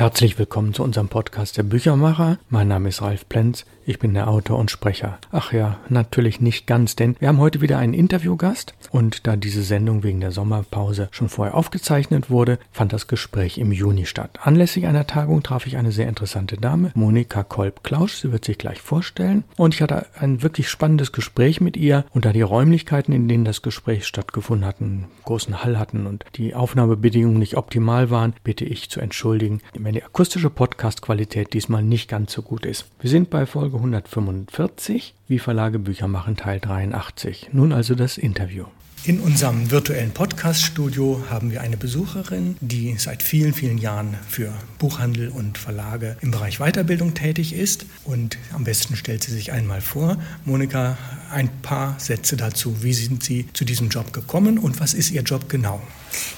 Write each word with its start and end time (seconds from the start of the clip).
Herzlich 0.00 0.38
willkommen 0.38 0.72
zu 0.72 0.82
unserem 0.82 1.08
Podcast 1.10 1.58
der 1.58 1.62
Büchermacher. 1.62 2.38
Mein 2.48 2.68
Name 2.68 2.88
ist 2.88 3.02
Ralf 3.02 3.28
Plenz. 3.28 3.66
Ich 3.90 3.98
bin 3.98 4.14
der 4.14 4.28
Autor 4.28 4.56
und 4.56 4.70
Sprecher. 4.70 5.18
Ach 5.32 5.52
ja, 5.52 5.78
natürlich 5.88 6.40
nicht 6.40 6.68
ganz, 6.68 6.94
denn 6.94 7.16
wir 7.18 7.26
haben 7.26 7.40
heute 7.40 7.60
wieder 7.60 7.78
einen 7.78 7.92
Interviewgast 7.92 8.72
und 8.92 9.26
da 9.26 9.34
diese 9.34 9.64
Sendung 9.64 10.04
wegen 10.04 10.20
der 10.20 10.30
Sommerpause 10.30 11.08
schon 11.10 11.28
vorher 11.28 11.56
aufgezeichnet 11.56 12.30
wurde, 12.30 12.60
fand 12.70 12.92
das 12.92 13.08
Gespräch 13.08 13.58
im 13.58 13.72
Juni 13.72 14.06
statt. 14.06 14.38
Anlässlich 14.44 14.86
einer 14.86 15.08
Tagung 15.08 15.42
traf 15.42 15.66
ich 15.66 15.76
eine 15.76 15.90
sehr 15.90 16.06
interessante 16.06 16.56
Dame, 16.56 16.92
Monika 16.94 17.42
Kolb-Klausch. 17.42 18.14
Sie 18.14 18.30
wird 18.30 18.44
sich 18.44 18.58
gleich 18.58 18.80
vorstellen 18.80 19.42
und 19.56 19.74
ich 19.74 19.82
hatte 19.82 20.06
ein 20.16 20.44
wirklich 20.44 20.68
spannendes 20.68 21.10
Gespräch 21.10 21.60
mit 21.60 21.76
ihr 21.76 22.04
und 22.14 22.24
da 22.24 22.32
die 22.32 22.42
Räumlichkeiten, 22.42 23.12
in 23.12 23.26
denen 23.26 23.44
das 23.44 23.60
Gespräch 23.60 24.06
stattgefunden 24.06 24.68
hatten, 24.68 24.84
einen 24.84 25.06
großen 25.24 25.64
Hall 25.64 25.80
hatten 25.80 26.06
und 26.06 26.24
die 26.36 26.54
Aufnahmebedingungen 26.54 27.40
nicht 27.40 27.56
optimal 27.56 28.08
waren, 28.10 28.34
bitte 28.44 28.64
ich 28.64 28.88
zu 28.88 29.00
entschuldigen, 29.00 29.60
wenn 29.76 29.94
die 29.94 30.04
akustische 30.04 30.48
Podcast-Qualität 30.48 31.54
diesmal 31.54 31.82
nicht 31.82 32.08
ganz 32.08 32.32
so 32.32 32.42
gut 32.42 32.64
ist. 32.64 32.86
Wir 33.00 33.10
sind 33.10 33.30
bei 33.30 33.46
Folge 33.46 33.79
145, 33.80 35.14
wie 35.26 35.38
Verlage 35.38 35.78
Bücher 35.78 36.06
machen, 36.06 36.36
Teil 36.36 36.60
83. 36.60 37.50
Nun 37.52 37.72
also 37.72 37.94
das 37.94 38.18
Interview. 38.18 38.66
In 39.04 39.18
unserem 39.20 39.70
virtuellen 39.70 40.10
Podcast-Studio 40.10 41.24
haben 41.30 41.50
wir 41.50 41.62
eine 41.62 41.78
Besucherin, 41.78 42.56
die 42.60 42.96
seit 42.98 43.22
vielen, 43.22 43.54
vielen 43.54 43.78
Jahren 43.78 44.14
für 44.28 44.52
Buchhandel 44.78 45.30
und 45.30 45.56
Verlage 45.56 46.18
im 46.20 46.30
Bereich 46.30 46.58
Weiterbildung 46.58 47.14
tätig 47.14 47.54
ist. 47.54 47.86
Und 48.04 48.36
am 48.52 48.64
besten 48.64 48.96
stellt 48.96 49.22
sie 49.22 49.32
sich 49.32 49.52
einmal 49.52 49.80
vor. 49.80 50.18
Monika, 50.44 50.98
ein 51.30 51.48
paar 51.62 51.98
Sätze 51.98 52.36
dazu. 52.36 52.82
Wie 52.82 52.92
sind 52.92 53.24
Sie 53.24 53.46
zu 53.54 53.64
diesem 53.64 53.88
Job 53.88 54.12
gekommen 54.12 54.58
und 54.58 54.80
was 54.80 54.92
ist 54.92 55.10
Ihr 55.10 55.22
Job 55.22 55.48
genau? 55.48 55.80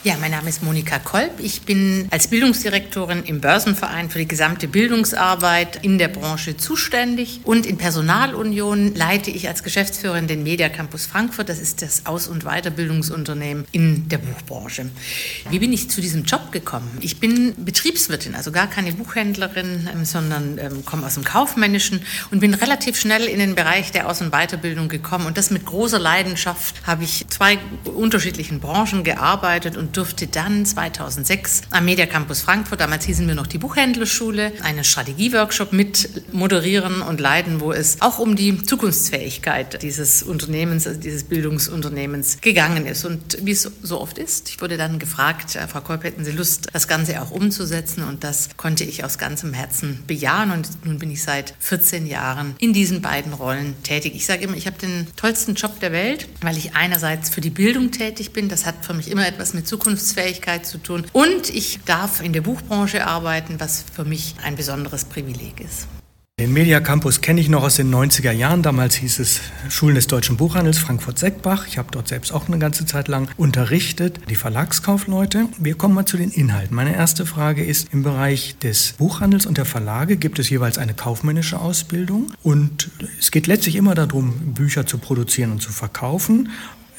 Ja, 0.05 0.17
mein 0.21 0.33
Name 0.33 0.49
ist 0.49 0.63
Monika 0.63 0.99
Kolb. 0.99 1.39
Ich 1.39 1.63
bin 1.63 2.09
als 2.11 2.27
Bildungsdirektorin 2.29 3.23
im 3.25 3.41
Börsenverein 3.41 4.11
für 4.11 4.19
die 4.19 4.27
gesamte 4.27 4.67
Bildungsarbeit 4.69 5.79
in 5.83 5.97
der 5.97 6.09
Branche 6.09 6.57
zuständig 6.57 7.41
und 7.45 7.67
in 7.67 7.79
Personalunion 7.79 8.95
leite 8.95 9.31
ich 9.31 9.49
als 9.49 9.63
Geschäftsführerin 9.63 10.27
den 10.27 10.43
Media 10.43 10.69
Campus 10.69 11.07
Frankfurt. 11.07 11.49
Das 11.49 11.61
ist 11.61 11.83
das 11.83 12.05
Aus- 12.05 12.27
und 12.27 12.45
Weiterbildungsunternehmen 12.45 13.65
in 13.71 14.09
der 14.09 14.19
Buchbranche. 14.19 14.91
Wie 15.51 15.59
bin 15.59 15.73
ich 15.73 15.89
zu 15.89 16.01
diesem 16.01 16.25
Job 16.25 16.51
gekommen? 16.51 16.99
Ich 17.01 17.21
bin 17.21 17.55
Betriebswirtin, 17.65 18.35
also 18.35 18.51
gar 18.51 18.67
keine 18.67 18.93
Buchhändlerin, 18.93 19.89
ähm, 19.93 20.05
sondern 20.05 20.59
ähm, 20.59 20.85
komme 20.85 21.07
aus 21.07 21.15
dem 21.15 21.25
Kaufmännischen 21.25 22.03
und 22.31 22.41
bin 22.41 22.55
relativ 22.55 22.99
schnell 22.99 23.25
in 23.25 23.39
den 23.39 23.55
Bereich 23.55 23.93
der 23.93 24.09
Aus- 24.09 24.21
und 24.21 24.33
Weiterbildung 24.33 24.89
gekommen. 24.89 25.27
Und 25.27 25.39
das 25.39 25.51
mit 25.51 25.65
großer 25.65 26.01
Leidenschaft 26.01 26.87
habe 26.87 27.05
ich 27.05 27.25
zwei 27.29 27.59
unterschiedlichen 27.85 28.59
Branchen 28.59 29.05
gearbeitet 29.05 29.62
und 29.67 29.97
durfte 29.97 30.27
dann 30.27 30.67
2006 30.67 31.63
am 31.71 31.85
Media 31.85 32.07
Campus 32.07 32.41
Frankfurt, 32.41 32.81
damals 32.81 33.05
hießen 33.05 33.27
wir 33.27 33.35
noch 33.35 33.47
die 33.47 33.59
Buchhändlerschule, 33.59 34.53
einen 34.63 34.85
Strategieworkshop 34.85 35.73
mit 35.73 36.33
moderieren 36.33 37.03
und 37.03 37.21
leiten, 37.21 37.61
wo 37.61 37.73
es 37.73 38.01
auch 38.01 38.19
um 38.19 38.37
die 38.37 38.63
Zukunftsfähigkeit 38.63 39.83
dieses 39.83 40.23
Unternehmens, 40.23 40.87
also 40.87 41.01
dieses 41.01 41.25
Bildungsunternehmens 41.25 42.39
gegangen 42.41 42.87
ist. 42.87 43.05
Und 43.05 43.39
wie 43.43 43.53
es 43.53 43.71
so 43.83 44.01
oft 44.01 44.19
ist, 44.19 44.49
ich 44.49 44.61
wurde 44.61 44.77
dann 44.77 44.99
gefragt, 44.99 45.57
äh, 45.57 45.67
Frau 45.69 45.81
Kolb, 45.81 46.05
hätten 46.05 46.25
Sie 46.25 46.33
Lust, 46.33 46.69
das 46.73 46.89
Ganze 46.89 47.21
auch 47.23 47.31
umzusetzen? 47.31 48.05
Und 48.05 48.25
das 48.25 48.51
konnte 48.57 48.85
ich 48.85 49.05
aus 49.05 49.19
ganzem 49.19 49.53
Herzen 49.53 50.03
bejahen. 50.07 50.51
Und 50.51 50.85
nun 50.85 50.99
bin 50.99 51.11
ich 51.11 51.23
seit 51.23 51.55
14 51.61 52.07
Jahren 52.07 52.55
in 52.59 52.73
diesen 52.73 53.03
beiden 53.03 53.33
Rollen 53.33 53.75
tätig. 53.83 54.15
Ich 54.15 54.27
sage 54.27 54.45
immer, 54.45 54.57
ich 54.57 54.67
habe 54.67 54.79
den 54.79 55.07
tollsten 55.17 55.55
Job 55.55 55.81
der 55.81 55.93
Welt, 55.93 56.29
weil 56.41 56.57
ich 56.57 56.75
einerseits 56.75 57.31
für 57.31 57.41
die 57.41 57.51
Bildung 57.51 57.91
tätig 57.91 58.33
bin. 58.33 58.49
Das 58.49 58.67
hat 58.67 58.85
für 58.85 58.95
mich 58.95 59.11
immer 59.11 59.27
etwas 59.27 59.52
mit 59.55 59.67
Zukunftsfähigkeit 59.67 60.67
zu 60.67 60.79
tun. 60.79 61.05
Und 61.13 61.51
ich 61.51 61.81
darf 61.85 62.23
in 62.23 62.33
der 62.33 62.41
Buchbranche 62.43 63.07
arbeiten, 63.07 63.57
was 63.59 63.85
für 63.95 64.05
mich 64.05 64.35
ein 64.45 64.57
besonderes 64.57 65.05
Privileg 65.05 65.61
ist. 65.61 65.89
Den 66.41 66.55
Media 66.55 66.81
Campus 66.81 67.21
kenne 67.21 67.41
ich 67.41 67.49
noch 67.49 67.63
aus 67.63 67.77
den 67.77 67.95
90er 67.95 68.33
Jahren. 68.33 68.63
Damals 68.63 68.97
hieß 68.97 69.21
es 69.21 69.41
Schulen 69.69 69.95
des 69.95 70.07
deutschen 70.07 70.39
Buchhandels 70.39 70.79
Frankfurt-Seckbach. 70.79 71.69
Ich 71.69 71.77
habe 71.77 71.89
dort 71.93 72.09
selbst 72.09 72.33
auch 72.33 72.49
eine 72.49 72.59
ganze 72.59 72.87
Zeit 72.87 73.07
lang 73.07 73.29
unterrichtet, 73.37 74.19
die 74.29 74.35
Verlagskaufleute. 74.35 75.47
Wir 75.59 75.77
kommen 75.77 75.95
mal 75.95 76.07
zu 76.07 76.17
den 76.17 76.31
Inhalten. 76.31 76.75
Meine 76.75 76.97
erste 76.97 77.27
Frage 77.27 77.63
ist, 77.63 77.93
im 77.93 78.03
Bereich 78.03 78.57
des 78.59 78.95
Buchhandels 78.95 79.47
und 79.47 79.59
der 79.59 79.67
Verlage 79.67 80.17
gibt 80.17 80.39
es 80.39 80.49
jeweils 80.49 80.79
eine 80.79 80.95
kaufmännische 80.95 81.61
Ausbildung 81.61 82.33
und 82.43 82.91
es 83.21 83.31
geht 83.31 83.47
letztlich 83.47 83.77
immer 83.77 83.95
darum, 83.95 84.55
Bücher 84.55 84.85
zu 84.87 84.99
produzieren 84.99 85.53
und 85.53 85.61
zu 85.61 85.71
verkaufen. 85.71 86.49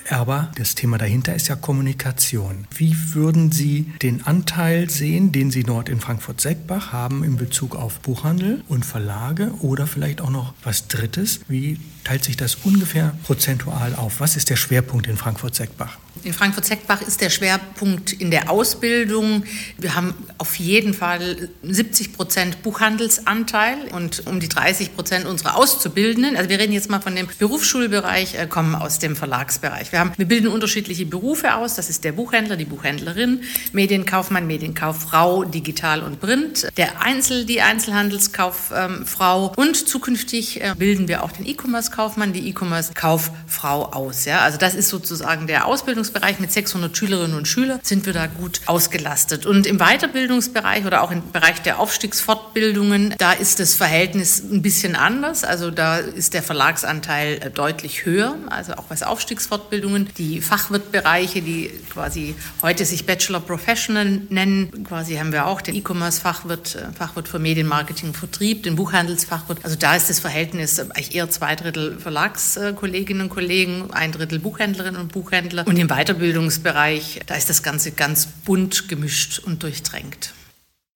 Aber 0.10 0.52
das 0.56 0.76
Thema 0.76 0.98
dahinter 0.98 1.36
ist 1.36 1.48
ja 1.48 1.56
Kommunikation. 1.56 2.68
Wie 2.76 2.96
würden 3.14 3.52
Sie 3.52 3.92
den 4.02 4.26
Anteil 4.26 4.90
sehen, 4.90 5.32
den 5.32 5.52
Sie 5.52 5.64
dort 5.64 5.90
in 5.90 6.00
Frankfurt-Seckbach 6.00 6.92
haben 6.92 7.24
in 7.24 7.38
Bezug 7.38 7.76
auf 7.76 8.00
Buchhandel 8.00 8.64
und 8.68 8.86
Verlage 8.86 9.52
oder 9.62 9.88
vielleicht 9.88 10.22
auch 10.22 10.30
noch 10.30 10.54
was 10.64 10.88
Drittes? 10.88 11.42
Wie 11.48 11.80
teilt 12.04 12.24
sich 12.24 12.38
das 12.38 12.56
ungefähr 12.64 13.16
prozentual 13.24 13.96
auf? 13.96 14.20
Was 14.20 14.36
ist 14.36 14.50
der 14.50 14.56
Schwerpunkt 14.56 15.08
in 15.08 15.18
Frankfurt-Seckbach? 15.18 15.98
In 16.24 16.32
Frankfurt-Seckbach 16.32 17.02
ist 17.02 17.22
der 17.22 17.30
Schwerpunkt 17.30 18.14
in 18.14 18.32
der 18.32 18.50
Ausbildung. 18.50 19.44
Wir 19.78 19.96
haben 19.96 20.14
auf 20.38 20.56
jeden 20.56 20.94
Fall 20.94 21.50
70 21.64 22.14
Prozent 22.14 22.62
Buchhandelsanteil 22.64 23.88
und 23.92 24.26
um 24.28 24.40
die 24.40 24.48
30 24.48 24.96
Prozent 24.96 25.26
unserer 25.26 25.58
Auszubildenden. 25.58 26.38
Also 26.38 26.50
wir 26.50 26.60
reden 26.60 26.72
jetzt 26.72 26.90
mal 26.90 27.02
von 27.02 27.16
dem 27.16 27.28
Berufsschulbereich, 27.40 28.36
äh, 28.36 28.48
kommen 28.48 28.76
aus 28.76 29.00
dem 29.00 29.16
Verlagsbereich. 29.16 29.92
Wir, 29.92 30.00
haben, 30.00 30.12
wir 30.16 30.28
bilden 30.28 30.48
unterschiedliche 30.48 31.06
Berufe 31.06 31.56
aus. 31.56 31.76
Das 31.76 31.90
ist 31.90 32.04
der 32.04 32.12
Buchhändler, 32.12 32.58
die 32.58 32.66
Buchhändlerin, 32.66 33.42
Medienkaufmann, 33.74 34.46
Medienkauffrau, 34.46 35.44
Digital 35.44 36.04
und 36.04 36.22
Print, 36.22 36.68
der 36.78 37.02
Einzel, 37.02 37.46
die 37.46 37.62
Einzelhandelskauffrau 37.62 39.48
ähm, 39.48 39.54
und 39.58 39.76
zukünftig 39.76 40.62
äh, 40.62 40.76
bilden 40.78 41.08
wir 41.08 41.24
auch 41.24 41.32
den 41.32 41.46
E-Commerce-Kaufmann, 41.94 42.34
die 42.34 42.50
E-Commerce-Kauffrau 42.50 43.86
aus. 43.94 44.26
Ja? 44.26 44.42
Also 44.42 44.58
das 44.58 44.74
ist 44.74 44.90
sozusagen 44.90 45.48
der 45.48 45.66
Ausbildungsbereich. 45.66 46.40
Mit 46.40 46.52
600 46.52 46.96
Schülerinnen 46.96 47.38
und 47.38 47.48
Schülern 47.48 47.80
sind 47.84 48.06
wir 48.06 48.14
da 48.14 48.28
gut 48.28 48.62
ausgelastet. 48.66 49.46
Und 49.46 49.68
im 49.68 49.78
Weiterbildungsbereich 49.78 50.86
oder 50.86 51.04
auch 51.04 51.12
im 51.12 51.32
Bereich 51.32 51.62
der 51.62 51.80
Aufstiegsfortbildungen, 51.80 53.16
da 53.18 53.34
ist 53.34 53.60
das 53.60 53.76
Verhältnis 53.76 54.42
ein 54.42 54.62
bisschen 54.62 54.96
anders. 54.96 55.44
Also 55.44 55.72
da 55.72 55.98
ist 55.98 56.34
der 56.34 56.44
Verlagsanteil 56.44 57.40
äh, 57.42 57.50
deutlich 57.52 58.06
höher, 58.06 58.36
also 58.50 58.74
auch 58.74 58.86
was 58.90 59.04
Aufstiegsfortbildungen. 59.04 60.10
Die 60.18 60.42
Fachwirtbereiche, 60.42 61.42
die 61.42 61.70
quasi 61.92 62.36
heute 62.62 62.86
sich 62.86 63.06
Bachelor 63.06 63.40
Professional 63.40 64.06
nennen, 64.30 64.86
quasi 64.88 65.16
haben 65.16 65.32
wir 65.32 65.46
auch 65.46 65.62
den 65.62 65.76
E-Commerce-Fachwirt, 65.76 66.76
äh, 66.76 66.94
Fachwirt 66.98 67.28
für 67.28 67.40
Medienmarketing, 67.40 68.14
Vertrieb, 68.14 68.64
den 68.64 68.76
Buchhandelsfachwirt. 68.76 69.60
Also 69.64 69.76
da 69.76 69.96
ist 69.96 70.10
das 70.10 70.20
Verhältnis 70.20 70.80
eigentlich 70.80 71.16
eher 71.16 71.30
zwei 71.30 71.56
Drittel 71.56 71.83
Verlagskolleginnen 72.00 73.24
und 73.24 73.30
Kollegen, 73.30 73.92
ein 73.92 74.12
Drittel 74.12 74.40
Buchhändlerinnen 74.40 75.00
und 75.00 75.12
Buchhändler. 75.12 75.66
Und 75.68 75.78
im 75.78 75.88
Weiterbildungsbereich, 75.88 77.22
da 77.26 77.36
ist 77.36 77.50
das 77.50 77.64
Ganze 77.64 77.92
ganz 77.92 78.28
bunt 78.46 78.88
gemischt 78.88 79.40
und 79.40 79.64
durchdrängt. 79.64 80.34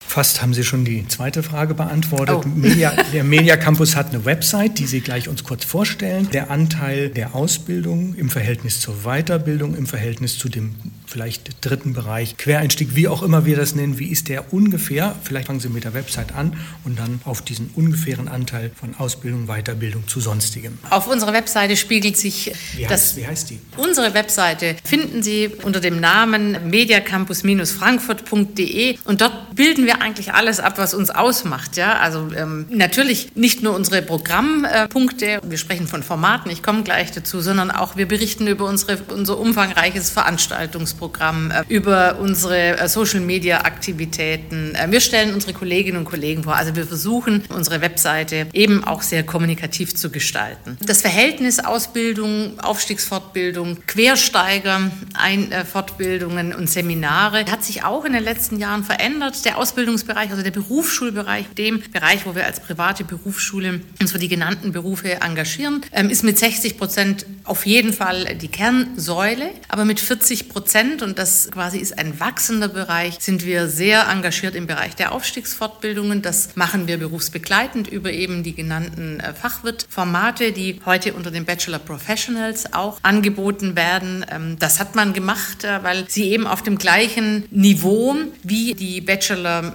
Fast 0.07 0.41
haben 0.41 0.53
Sie 0.53 0.63
schon 0.63 0.85
die 0.85 1.06
zweite 1.07 1.44
Frage 1.44 1.73
beantwortet. 1.73 2.40
Oh. 2.45 2.47
Media, 2.47 2.94
der 3.13 3.25
Media 3.25 3.57
Campus 3.57 3.95
hat 3.95 4.13
eine 4.13 4.23
Website, 4.23 4.79
die 4.79 4.88
Sie 4.88 5.01
gleich 5.01 5.28
uns 5.28 5.44
kurz 5.44 5.66
vorstellen. 5.66 6.29
Der 6.31 6.50
Anteil 6.50 7.09
der 7.09 7.35
Ausbildung 7.35 8.16
im 8.16 8.29
Verhältnis 8.29 8.79
zur 8.79 9.03
Weiterbildung, 9.03 9.75
im 9.75 9.85
Verhältnis 9.85 10.40
zu 10.40 10.47
dem 10.47 10.75
vielleicht 11.06 11.66
dritten 11.66 11.94
Bereich, 11.94 12.38
Quereinstieg, 12.38 12.95
wie 12.95 13.07
auch 13.07 13.23
immer 13.23 13.45
wir 13.45 13.56
das 13.57 13.75
nennen, 13.75 14.00
wie 14.00 14.07
ist 14.07 14.29
der 14.29 14.53
ungefähr? 14.53 15.16
Vielleicht 15.23 15.47
fangen 15.47 15.59
Sie 15.59 15.69
mit 15.69 15.84
der 15.84 15.94
Website 15.94 16.34
an 16.35 16.53
und 16.84 17.00
dann 17.00 17.22
auf 17.25 17.41
diesen 17.41 17.69
ungefähren 17.75 18.28
Anteil 18.28 18.72
von 18.74 18.95
Ausbildung, 18.95 19.47
Weiterbildung 19.47 20.07
zu 20.07 20.19
sonstigem. 20.19 20.78
Auf 20.89 21.07
unserer 21.07 21.34
Webseite 21.34 21.78
spiegelt 21.78 22.18
sich 22.18 22.51
Wie 22.75 22.88
heißt, 22.88 22.91
das. 22.91 23.16
wie 23.18 23.28
heißt 23.28 23.50
die? 23.50 23.59
Unsere 23.78 24.13
Webseite 24.13 24.75
finden 24.84 25.24
Sie 25.24 25.50
unter 25.63 25.79
dem 25.79 26.00
Namen 26.00 26.69
mediacampus-frankfurt.de 26.69 28.97
und 29.06 29.22
dort 29.22 29.56
bilden 29.56 29.85
wir 29.85 29.97
eigentlich 30.02 30.34
alles 30.34 30.60
ab, 30.60 30.77
was 30.77 30.94
uns 30.94 31.10
ausmacht. 31.10 31.77
Ja? 31.77 31.98
Also 32.00 32.30
ähm, 32.36 32.66
natürlich 32.69 33.36
nicht 33.36 33.63
nur 33.63 33.75
unsere 33.75 34.01
Programmpunkte, 34.01 35.39
wir 35.44 35.57
sprechen 35.57 35.88
von 35.88 36.04
Formaten, 36.04 36.51
ich 36.51 36.63
komme 36.63 36.83
gleich 36.83 37.12
dazu, 37.12 37.42
sondern 37.42 37.71
auch 37.71 37.95
wir 37.95 38.07
berichten 38.07 38.48
über 38.48 38.66
unsere, 38.66 38.98
unser 39.13 39.38
umfangreiches 39.39 40.10
Veranstaltungsprogramm, 40.10 41.51
äh, 41.51 41.63
über 41.68 42.19
unsere 42.19 42.77
äh, 42.77 42.88
Social-Media-Aktivitäten. 42.88 44.75
Äh, 44.75 44.92
wir 44.92 45.01
stellen 45.01 45.33
unsere 45.33 45.54
Kolleginnen 45.54 45.98
und 45.98 46.06
Kollegen 46.06 46.44
vor. 46.44 46.56
Also 46.56 46.75
wir 46.75 46.86
versuchen, 46.86 47.44
unsere 47.50 47.81
Webseite 47.81 48.48
eben 48.54 48.83
auch 48.83 49.01
sehr 49.01 49.24
kommunikativ 49.24 49.95
zu 49.95 50.10
gestalten. 50.10 50.77
Das 50.86 51.01
Verhältnis 51.01 51.60
Ausbildung, 51.60 52.60
Aufstiegsfortbildung, 52.60 53.77
Quersteiger, 53.88 54.92
Ein 55.13 55.51
äh, 55.51 55.66
Fortbildungen 55.66 56.54
und 56.54 56.69
Seminare 56.69 57.45
hat 57.51 57.63
sich 57.63 57.83
auch 57.83 58.06
in 58.06 58.13
den 58.13 58.24
letzten 58.24 58.57
Jahren 58.60 58.83
verändert. 58.83 59.45
Der 59.45 59.57
Ausbildungsbereich 59.57 59.87
Ausbildungsbereich, 59.88 60.31
also 60.31 60.44
der 60.44 60.51
Berufsschulbereich, 60.51 61.45
dem 61.57 61.81
Bereich, 61.94 62.25
wo 62.25 62.36
wir 62.36 62.45
als 62.45 62.60
private 62.60 63.06
Berufsschule 63.06 63.80
uns 64.01 64.12
für 64.12 64.19
die 64.19 64.28
genannten 64.28 64.74
Berufe 64.74 65.22
engagieren, 65.22 65.81
ähm, 65.94 66.10
ist 66.10 66.24
mit 66.24 66.38
60 66.38 66.78
Prozent 66.78 67.25
auf 67.45 67.66
jeden 67.66 67.94
Fall 67.94 68.36
die 68.36 68.50
Kernsäule, 68.50 69.50
aber 69.69 69.86
mit 69.86 70.01
40 70.01 70.50
Prozent, 70.50 71.01
und 71.01 71.18
das 71.18 71.50
quasi 71.51 71.78
ist 71.78 71.98
ein 71.98 72.19
wachsender 72.19 72.68
Bereich, 72.68 73.18
sind 73.19 73.45
wir 73.45 73.69
sehr 73.69 74.10
engagiert 74.10 74.56
im 74.56 74.68
Bereich 74.68 74.95
der 74.95 75.13
Aufstiegsfortbildungen. 75.13 76.22
Das 76.22 76.56
machen 76.56 76.88
wir 76.88 76.98
berufsbegleitend 76.98 77.88
über 77.88 78.12
eben 78.12 78.44
die 78.44 78.54
genannten 78.54 79.22
äh, 79.22 79.33
Fachwirt-Formate, 79.33 80.51
die 80.51 80.81
heute 80.86 81.13
unter 81.13 81.31
den 81.31 81.45
Bachelor 81.45 81.80
Professionals 81.80 82.74
auch 82.74 83.00
angeboten 83.04 83.78
werden. 83.78 84.25
Ähm, 84.30 84.57
das 84.60 84.81
hat 84.81 84.95
man 84.95 85.13
gemacht, 85.13 85.63
äh, 85.63 85.81
weil 85.83 86.10
sie 86.10 86.31
eben 86.31 86.45
auf 86.45 86.62
dem 86.62 86.78
gleichen 86.78 87.45
Niveau 87.51 88.16
wie 88.44 88.74
die 88.74 89.00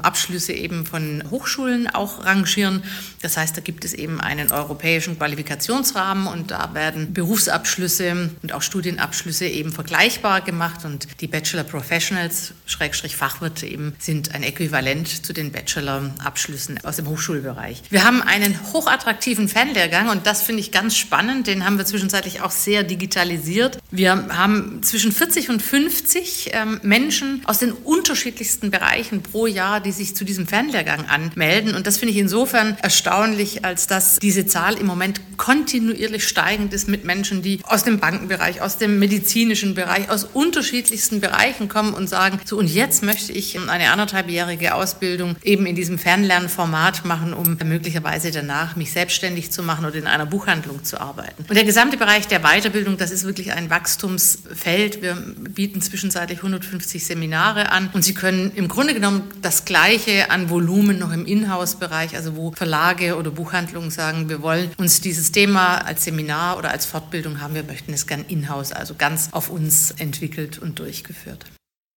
Bachelor-Abschlüsse 0.02 0.52
eben 0.52 0.84
von 0.84 1.22
Hochschulen 1.30 1.86
auch 1.86 2.24
rangieren. 2.24 2.82
Das 3.22 3.36
heißt, 3.36 3.56
da 3.56 3.60
gibt 3.60 3.84
es 3.84 3.94
eben 3.94 4.20
einen 4.20 4.50
europäischen 4.50 5.16
Qualifikationsrahmen 5.16 6.26
und 6.26 6.50
da 6.50 6.74
werden 6.74 7.12
Berufsabschlüsse 7.14 8.30
und 8.42 8.52
auch 8.52 8.62
Studienabschlüsse 8.62 9.46
eben 9.46 9.72
vergleichbar 9.72 10.40
gemacht 10.40 10.84
und 10.84 11.06
die 11.20 11.28
Bachelor 11.28 11.64
Professionals, 11.64 12.52
Schrägstrich 12.66 13.16
Fachwirt 13.16 13.62
eben, 13.62 13.94
sind 13.98 14.34
ein 14.34 14.42
Äquivalent 14.42 15.24
zu 15.24 15.32
den 15.32 15.52
Bachelor-Abschlüssen 15.52 16.80
aus 16.84 16.96
dem 16.96 17.08
Hochschulbereich. 17.08 17.82
Wir 17.90 18.04
haben 18.04 18.22
einen 18.22 18.58
hochattraktiven 18.72 19.48
Fernlehrgang 19.48 20.08
und 20.08 20.26
das 20.26 20.42
finde 20.42 20.60
ich 20.60 20.72
ganz 20.72 20.96
spannend. 20.96 21.46
Den 21.46 21.64
haben 21.64 21.78
wir 21.78 21.86
zwischenzeitlich 21.86 22.40
auch 22.40 22.50
sehr 22.50 22.82
digitalisiert. 22.82 23.78
Wir 23.90 24.28
haben 24.36 24.82
zwischen 24.82 25.12
40 25.12 25.50
und 25.50 25.62
50 25.62 26.50
ähm, 26.52 26.80
Menschen 26.82 27.42
aus 27.44 27.58
den 27.58 27.72
unterschiedlichsten 27.72 28.70
Bereichen 28.70 29.22
pro 29.22 29.46
Jahr, 29.46 29.80
die 29.80 29.91
sich 29.92 30.16
zu 30.16 30.24
diesem 30.24 30.46
Fernlehrgang 30.46 31.06
anmelden 31.06 31.74
und 31.74 31.86
das 31.86 31.98
finde 31.98 32.12
ich 32.12 32.18
insofern 32.18 32.76
erstaunlich 32.82 33.12
erstaunlich, 33.12 33.64
als 33.64 33.86
dass 33.86 34.18
diese 34.18 34.46
Zahl 34.46 34.74
im 34.78 34.86
Moment 34.86 35.20
kontinuierlich 35.36 36.26
steigend 36.26 36.72
ist 36.72 36.88
mit 36.88 37.04
Menschen, 37.04 37.42
die 37.42 37.60
aus 37.64 37.84
dem 37.84 37.98
Bankenbereich, 37.98 38.62
aus 38.62 38.78
dem 38.78 38.98
medizinischen 38.98 39.74
Bereich, 39.74 40.08
aus 40.08 40.24
unterschiedlichsten 40.24 41.20
Bereichen 41.20 41.68
kommen 41.68 41.94
und 41.94 42.08
sagen, 42.08 42.40
so 42.44 42.58
und 42.58 42.68
jetzt 42.68 43.02
möchte 43.02 43.32
ich 43.32 43.58
eine 43.58 43.90
anderthalbjährige 43.90 44.74
Ausbildung 44.74 45.36
eben 45.42 45.66
in 45.66 45.74
diesem 45.74 45.98
Fernlernformat 45.98 47.04
machen, 47.04 47.34
um 47.34 47.58
möglicherweise 47.64 48.30
danach 48.30 48.76
mich 48.76 48.92
selbstständig 48.92 49.50
zu 49.50 49.62
machen 49.62 49.84
oder 49.84 49.96
in 49.96 50.06
einer 50.06 50.26
Buchhandlung 50.26 50.84
zu 50.84 51.00
arbeiten. 51.00 51.44
Und 51.48 51.54
der 51.56 51.64
gesamte 51.64 51.96
Bereich 51.96 52.28
der 52.28 52.40
Weiterbildung, 52.40 52.96
das 52.96 53.10
ist 53.10 53.24
wirklich 53.24 53.52
ein 53.52 53.68
Wachstumsfeld. 53.68 55.02
Wir 55.02 55.14
bieten 55.14 55.82
zwischenzeitlich 55.82 56.38
150 56.38 57.04
Seminare 57.04 57.70
an 57.70 57.90
und 57.92 58.02
Sie 58.02 58.14
können 58.14 58.52
im 58.54 58.68
Grunde 58.68 58.94
genommen 58.94 59.22
das 59.42 59.64
Gleiche 59.64 59.81
an 60.30 60.48
Volumen 60.48 61.00
noch 61.00 61.12
im 61.12 61.26
Inhouse-Bereich, 61.26 62.14
also 62.14 62.36
wo 62.36 62.52
Verlage 62.52 63.16
oder 63.16 63.32
Buchhandlungen 63.32 63.90
sagen, 63.90 64.28
wir 64.28 64.40
wollen 64.40 64.70
uns 64.76 65.00
dieses 65.00 65.32
Thema 65.32 65.78
als 65.78 66.04
Seminar 66.04 66.56
oder 66.56 66.70
als 66.70 66.86
Fortbildung 66.86 67.40
haben, 67.40 67.56
wir 67.56 67.64
möchten 67.64 67.92
es 67.92 68.06
gern 68.06 68.24
in-house, 68.28 68.70
also 68.70 68.94
ganz 68.94 69.30
auf 69.32 69.50
uns 69.50 69.90
entwickelt 69.90 70.60
und 70.60 70.78
durchgeführt. 70.78 71.46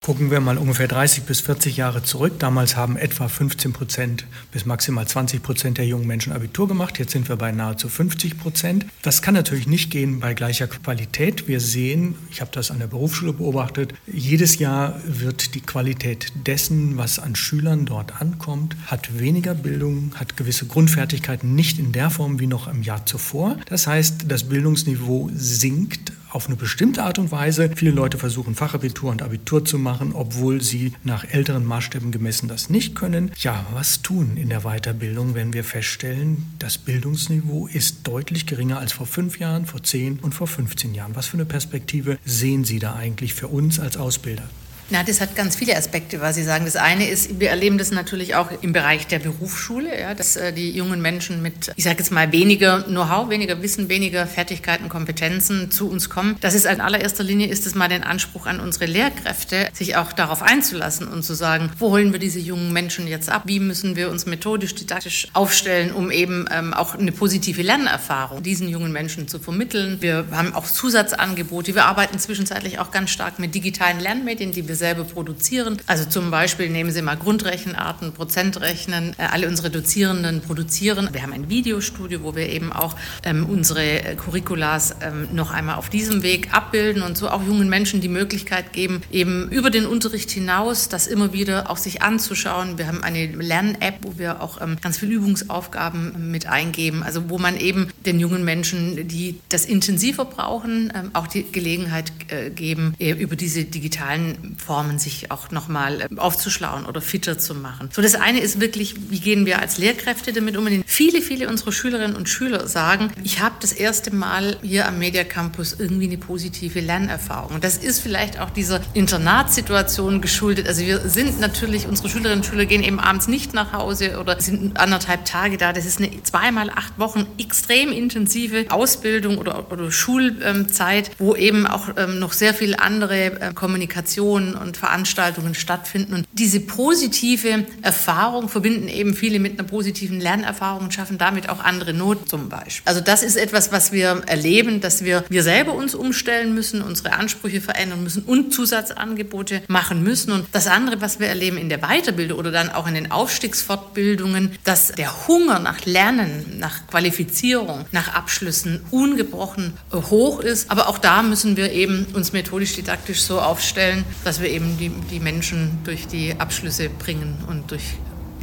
Gucken 0.06 0.30
wir 0.30 0.38
mal 0.38 0.56
ungefähr 0.56 0.86
30 0.86 1.24
bis 1.24 1.40
40 1.40 1.78
Jahre 1.78 2.00
zurück. 2.00 2.34
Damals 2.38 2.76
haben 2.76 2.96
etwa 2.96 3.26
15 3.26 3.72
Prozent 3.72 4.24
bis 4.52 4.64
maximal 4.64 5.04
20 5.04 5.42
Prozent 5.42 5.78
der 5.78 5.86
jungen 5.88 6.06
Menschen 6.06 6.32
Abitur 6.32 6.68
gemacht. 6.68 7.00
Jetzt 7.00 7.10
sind 7.10 7.28
wir 7.28 7.34
bei 7.34 7.50
nahezu 7.50 7.88
50 7.88 8.38
Prozent. 8.38 8.86
Das 9.02 9.20
kann 9.20 9.34
natürlich 9.34 9.66
nicht 9.66 9.90
gehen 9.90 10.20
bei 10.20 10.32
gleicher 10.32 10.68
Qualität. 10.68 11.48
Wir 11.48 11.58
sehen, 11.58 12.14
ich 12.30 12.40
habe 12.40 12.52
das 12.54 12.70
an 12.70 12.78
der 12.78 12.86
Berufsschule 12.86 13.32
beobachtet, 13.32 13.94
jedes 14.06 14.60
Jahr 14.60 15.00
wird 15.04 15.56
die 15.56 15.60
Qualität 15.60 16.32
dessen, 16.46 16.96
was 16.96 17.18
an 17.18 17.34
Schülern 17.34 17.84
dort 17.84 18.20
ankommt, 18.20 18.76
hat 18.86 19.18
weniger 19.18 19.56
Bildung, 19.56 20.12
hat 20.14 20.36
gewisse 20.36 20.66
Grundfertigkeiten 20.66 21.56
nicht 21.56 21.80
in 21.80 21.90
der 21.90 22.10
Form 22.10 22.38
wie 22.38 22.46
noch 22.46 22.68
im 22.68 22.84
Jahr 22.84 23.06
zuvor. 23.06 23.56
Das 23.68 23.88
heißt, 23.88 24.26
das 24.28 24.44
Bildungsniveau 24.44 25.30
sinkt 25.34 26.12
auf 26.30 26.46
eine 26.46 26.56
bestimmte 26.56 27.02
Art 27.02 27.18
und 27.18 27.30
Weise. 27.30 27.70
Viele 27.74 27.90
Leute 27.90 28.18
versuchen 28.18 28.54
Fachabitur 28.54 29.10
und 29.10 29.22
Abitur 29.22 29.64
zu 29.64 29.78
machen, 29.78 30.12
obwohl 30.14 30.60
sie 30.62 30.92
nach 31.04 31.24
älteren 31.24 31.64
Maßstäben 31.64 32.10
gemessen 32.10 32.48
das 32.48 32.70
nicht 32.70 32.94
können. 32.94 33.30
Ja, 33.38 33.66
was 33.72 34.02
tun 34.02 34.36
in 34.36 34.48
der 34.48 34.60
Weiterbildung, 34.60 35.34
wenn 35.34 35.52
wir 35.52 35.64
feststellen, 35.64 36.46
das 36.58 36.78
Bildungsniveau 36.78 37.66
ist 37.66 38.06
deutlich 38.06 38.46
geringer 38.46 38.78
als 38.78 38.92
vor 38.92 39.06
fünf 39.06 39.38
Jahren, 39.38 39.66
vor 39.66 39.82
zehn 39.82 40.18
und 40.20 40.34
vor 40.34 40.46
15 40.46 40.94
Jahren? 40.94 41.16
Was 41.16 41.26
für 41.26 41.36
eine 41.36 41.46
Perspektive 41.46 42.18
sehen 42.24 42.64
Sie 42.64 42.78
da 42.78 42.94
eigentlich 42.94 43.34
für 43.34 43.48
uns 43.48 43.78
als 43.80 43.96
Ausbilder? 43.96 44.44
Na, 44.88 45.02
das 45.02 45.20
hat 45.20 45.34
ganz 45.34 45.56
viele 45.56 45.76
Aspekte, 45.76 46.20
was 46.20 46.36
Sie 46.36 46.44
sagen. 46.44 46.64
Das 46.64 46.76
eine 46.76 47.08
ist, 47.08 47.40
wir 47.40 47.50
erleben 47.50 47.76
das 47.76 47.90
natürlich 47.90 48.36
auch 48.36 48.50
im 48.62 48.72
Bereich 48.72 49.08
der 49.08 49.18
Berufsschule, 49.18 50.00
ja, 50.00 50.14
dass 50.14 50.36
äh, 50.36 50.52
die 50.52 50.70
jungen 50.70 51.02
Menschen 51.02 51.42
mit, 51.42 51.72
ich 51.74 51.82
sage 51.82 51.98
jetzt 51.98 52.12
mal, 52.12 52.30
weniger 52.30 52.84
Know-how, 52.84 53.28
weniger 53.28 53.60
Wissen, 53.62 53.88
weniger 53.88 54.28
Fertigkeiten, 54.28 54.88
Kompetenzen 54.88 55.72
zu 55.72 55.90
uns 55.90 56.08
kommen. 56.08 56.36
Das 56.40 56.54
ist 56.54 56.66
in 56.66 56.80
allererster 56.80 57.24
Linie 57.24 57.48
ist 57.48 57.66
es 57.66 57.74
mal 57.74 57.88
den 57.88 58.04
Anspruch 58.04 58.46
an 58.46 58.60
unsere 58.60 58.86
Lehrkräfte, 58.86 59.68
sich 59.72 59.96
auch 59.96 60.12
darauf 60.12 60.42
einzulassen 60.42 61.08
und 61.08 61.24
zu 61.24 61.34
sagen, 61.34 61.72
wo 61.80 61.90
holen 61.90 62.12
wir 62.12 62.20
diese 62.20 62.38
jungen 62.38 62.72
Menschen 62.72 63.08
jetzt 63.08 63.28
ab? 63.28 63.42
Wie 63.46 63.58
müssen 63.58 63.96
wir 63.96 64.08
uns 64.08 64.24
methodisch, 64.24 64.76
didaktisch 64.76 65.26
aufstellen, 65.32 65.90
um 65.90 66.12
eben 66.12 66.44
ähm, 66.52 66.72
auch 66.72 66.94
eine 66.94 67.10
positive 67.10 67.62
Lernerfahrung 67.62 68.40
diesen 68.44 68.68
jungen 68.68 68.92
Menschen 68.92 69.26
zu 69.26 69.40
vermitteln? 69.40 69.96
Wir 70.00 70.26
haben 70.30 70.54
auch 70.54 70.66
Zusatzangebote. 70.66 71.74
Wir 71.74 71.86
arbeiten 71.86 72.20
zwischenzeitlich 72.20 72.78
auch 72.78 72.92
ganz 72.92 73.10
stark 73.10 73.40
mit 73.40 73.52
digitalen 73.52 73.98
Lernmedien, 73.98 74.52
die 74.52 74.68
wir 74.68 74.75
selber 74.76 75.04
produzieren. 75.04 75.78
Also 75.86 76.04
zum 76.04 76.30
Beispiel 76.30 76.70
nehmen 76.70 76.90
Sie 76.90 77.02
mal 77.02 77.16
Grundrechenarten, 77.16 78.12
Prozentrechnen, 78.12 79.14
äh, 79.18 79.22
alle 79.30 79.48
unsere 79.48 79.70
Dozierenden 79.70 80.40
produzieren. 80.40 81.08
Wir 81.12 81.22
haben 81.22 81.32
ein 81.32 81.48
Videostudio, 81.48 82.22
wo 82.22 82.36
wir 82.36 82.48
eben 82.48 82.72
auch 82.72 82.96
ähm, 83.24 83.46
unsere 83.46 84.16
Curriculas 84.16 84.96
ähm, 85.00 85.28
noch 85.32 85.50
einmal 85.50 85.76
auf 85.76 85.88
diesem 85.88 86.22
Weg 86.22 86.52
abbilden 86.52 87.02
und 87.02 87.16
so 87.16 87.28
auch 87.28 87.42
jungen 87.42 87.68
Menschen 87.68 88.00
die 88.00 88.08
Möglichkeit 88.08 88.72
geben, 88.72 89.02
eben 89.10 89.48
über 89.50 89.70
den 89.70 89.86
Unterricht 89.86 90.30
hinaus 90.30 90.88
das 90.88 91.06
immer 91.06 91.32
wieder 91.32 91.70
auch 91.70 91.76
sich 91.76 92.02
anzuschauen. 92.02 92.78
Wir 92.78 92.86
haben 92.86 93.02
eine 93.02 93.26
Lern-App, 93.26 93.98
wo 94.02 94.18
wir 94.18 94.42
auch 94.42 94.60
ähm, 94.60 94.76
ganz 94.80 94.98
viele 94.98 95.14
Übungsaufgaben 95.14 96.30
mit 96.30 96.46
eingeben, 96.46 97.02
also 97.02 97.28
wo 97.28 97.38
man 97.38 97.56
eben 97.56 97.88
den 98.04 98.20
jungen 98.20 98.44
Menschen, 98.44 99.08
die 99.08 99.40
das 99.48 99.64
intensiver 99.64 100.24
brauchen, 100.24 100.92
ähm, 100.94 101.10
auch 101.12 101.26
die 101.26 101.44
Gelegenheit 101.50 102.12
äh, 102.28 102.50
geben, 102.50 102.94
äh, 102.98 103.12
über 103.12 103.36
diese 103.36 103.64
digitalen 103.64 104.56
Formen 104.66 104.98
sich 104.98 105.30
auch 105.30 105.50
nochmal 105.50 106.00
äh, 106.00 106.18
aufzuschlauen 106.18 106.86
oder 106.86 107.00
fitter 107.00 107.38
zu 107.38 107.54
machen. 107.54 107.88
So, 107.92 108.02
das 108.02 108.16
eine 108.16 108.40
ist 108.40 108.60
wirklich, 108.60 109.10
wie 109.10 109.20
gehen 109.20 109.46
wir 109.46 109.60
als 109.60 109.78
Lehrkräfte 109.78 110.32
damit 110.32 110.56
um? 110.56 110.66
Viele, 110.84 111.22
viele 111.22 111.48
unserer 111.48 111.70
Schülerinnen 111.70 112.16
und 112.16 112.28
Schüler 112.28 112.66
sagen, 112.66 113.12
ich 113.22 113.40
habe 113.40 113.54
das 113.60 113.72
erste 113.72 114.12
Mal 114.12 114.56
hier 114.62 114.88
am 114.88 114.98
Media 114.98 115.22
Campus 115.22 115.76
irgendwie 115.78 116.06
eine 116.06 116.18
positive 116.18 116.80
Lernerfahrung. 116.80 117.54
Und 117.54 117.64
das 117.64 117.76
ist 117.76 118.00
vielleicht 118.00 118.40
auch 118.40 118.50
dieser 118.50 118.80
Internatssituation 118.94 120.20
geschuldet. 120.20 120.66
Also 120.66 120.82
wir 120.84 121.08
sind 121.08 121.38
natürlich, 121.38 121.86
unsere 121.86 122.08
Schülerinnen 122.08 122.40
und 122.40 122.44
Schüler 122.44 122.66
gehen 122.66 122.82
eben 122.82 122.98
abends 122.98 123.28
nicht 123.28 123.54
nach 123.54 123.72
Hause 123.72 124.18
oder 124.18 124.40
sind 124.40 124.76
anderthalb 124.78 125.24
Tage 125.24 125.56
da. 125.56 125.72
Das 125.72 125.86
ist 125.86 126.00
eine 126.00 126.10
zweimal 126.24 126.70
acht 126.70 126.98
Wochen 126.98 127.26
extrem 127.38 127.92
intensive 127.92 128.66
Ausbildung 128.70 129.38
oder, 129.38 129.70
oder 129.70 129.92
Schulzeit, 129.92 131.12
wo 131.18 131.36
eben 131.36 131.66
auch 131.66 131.90
ähm, 131.96 132.18
noch 132.18 132.32
sehr 132.32 132.54
viel 132.54 132.74
andere 132.74 133.40
äh, 133.40 133.52
Kommunikation 133.54 134.55
und 134.56 134.76
Veranstaltungen 134.76 135.54
stattfinden. 135.54 136.14
Und 136.14 136.28
diese 136.32 136.60
positive 136.60 137.66
Erfahrung 137.82 138.48
verbinden 138.48 138.88
eben 138.88 139.14
viele 139.14 139.38
mit 139.38 139.58
einer 139.58 139.68
positiven 139.68 140.20
Lernerfahrung 140.20 140.84
und 140.84 140.94
schaffen 140.94 141.18
damit 141.18 141.48
auch 141.48 141.60
andere 141.60 141.92
Not 141.92 142.28
zum 142.28 142.48
Beispiel. 142.48 142.88
Also 142.88 143.00
das 143.00 143.22
ist 143.22 143.36
etwas, 143.36 143.72
was 143.72 143.92
wir 143.92 144.22
erleben, 144.26 144.80
dass 144.80 145.04
wir, 145.04 145.24
wir 145.28 145.42
selber 145.42 145.72
uns 145.72 145.94
umstellen 145.94 146.54
müssen, 146.54 146.82
unsere 146.82 147.12
Ansprüche 147.12 147.60
verändern 147.60 148.02
müssen 148.02 148.22
und 148.22 148.52
Zusatzangebote 148.52 149.62
machen 149.68 150.02
müssen. 150.02 150.32
Und 150.32 150.46
das 150.52 150.66
andere, 150.66 151.00
was 151.00 151.20
wir 151.20 151.28
erleben 151.28 151.56
in 151.58 151.68
der 151.68 151.78
Weiterbildung 151.78 152.38
oder 152.38 152.50
dann 152.50 152.70
auch 152.70 152.86
in 152.86 152.94
den 152.94 153.10
Aufstiegsfortbildungen, 153.10 154.52
dass 154.64 154.92
der 154.92 155.26
Hunger 155.28 155.58
nach 155.58 155.84
Lernen, 155.84 156.58
nach 156.58 156.86
Qualifizierung, 156.86 157.84
nach 157.92 158.14
Abschlüssen 158.14 158.80
ungebrochen 158.90 159.74
hoch 159.92 160.40
ist. 160.40 160.70
Aber 160.70 160.88
auch 160.88 160.98
da 160.98 161.22
müssen 161.22 161.56
wir 161.56 161.72
eben 161.72 162.06
uns 162.14 162.32
methodisch-didaktisch 162.32 163.22
so 163.22 163.40
aufstellen, 163.40 164.04
dass 164.24 164.40
wir 164.40 164.45
eben 164.48 164.76
die, 164.78 164.90
die 165.10 165.20
Menschen 165.20 165.78
durch 165.84 166.06
die 166.06 166.34
Abschlüsse 166.38 166.88
bringen 166.88 167.36
und 167.48 167.70
durch 167.70 167.96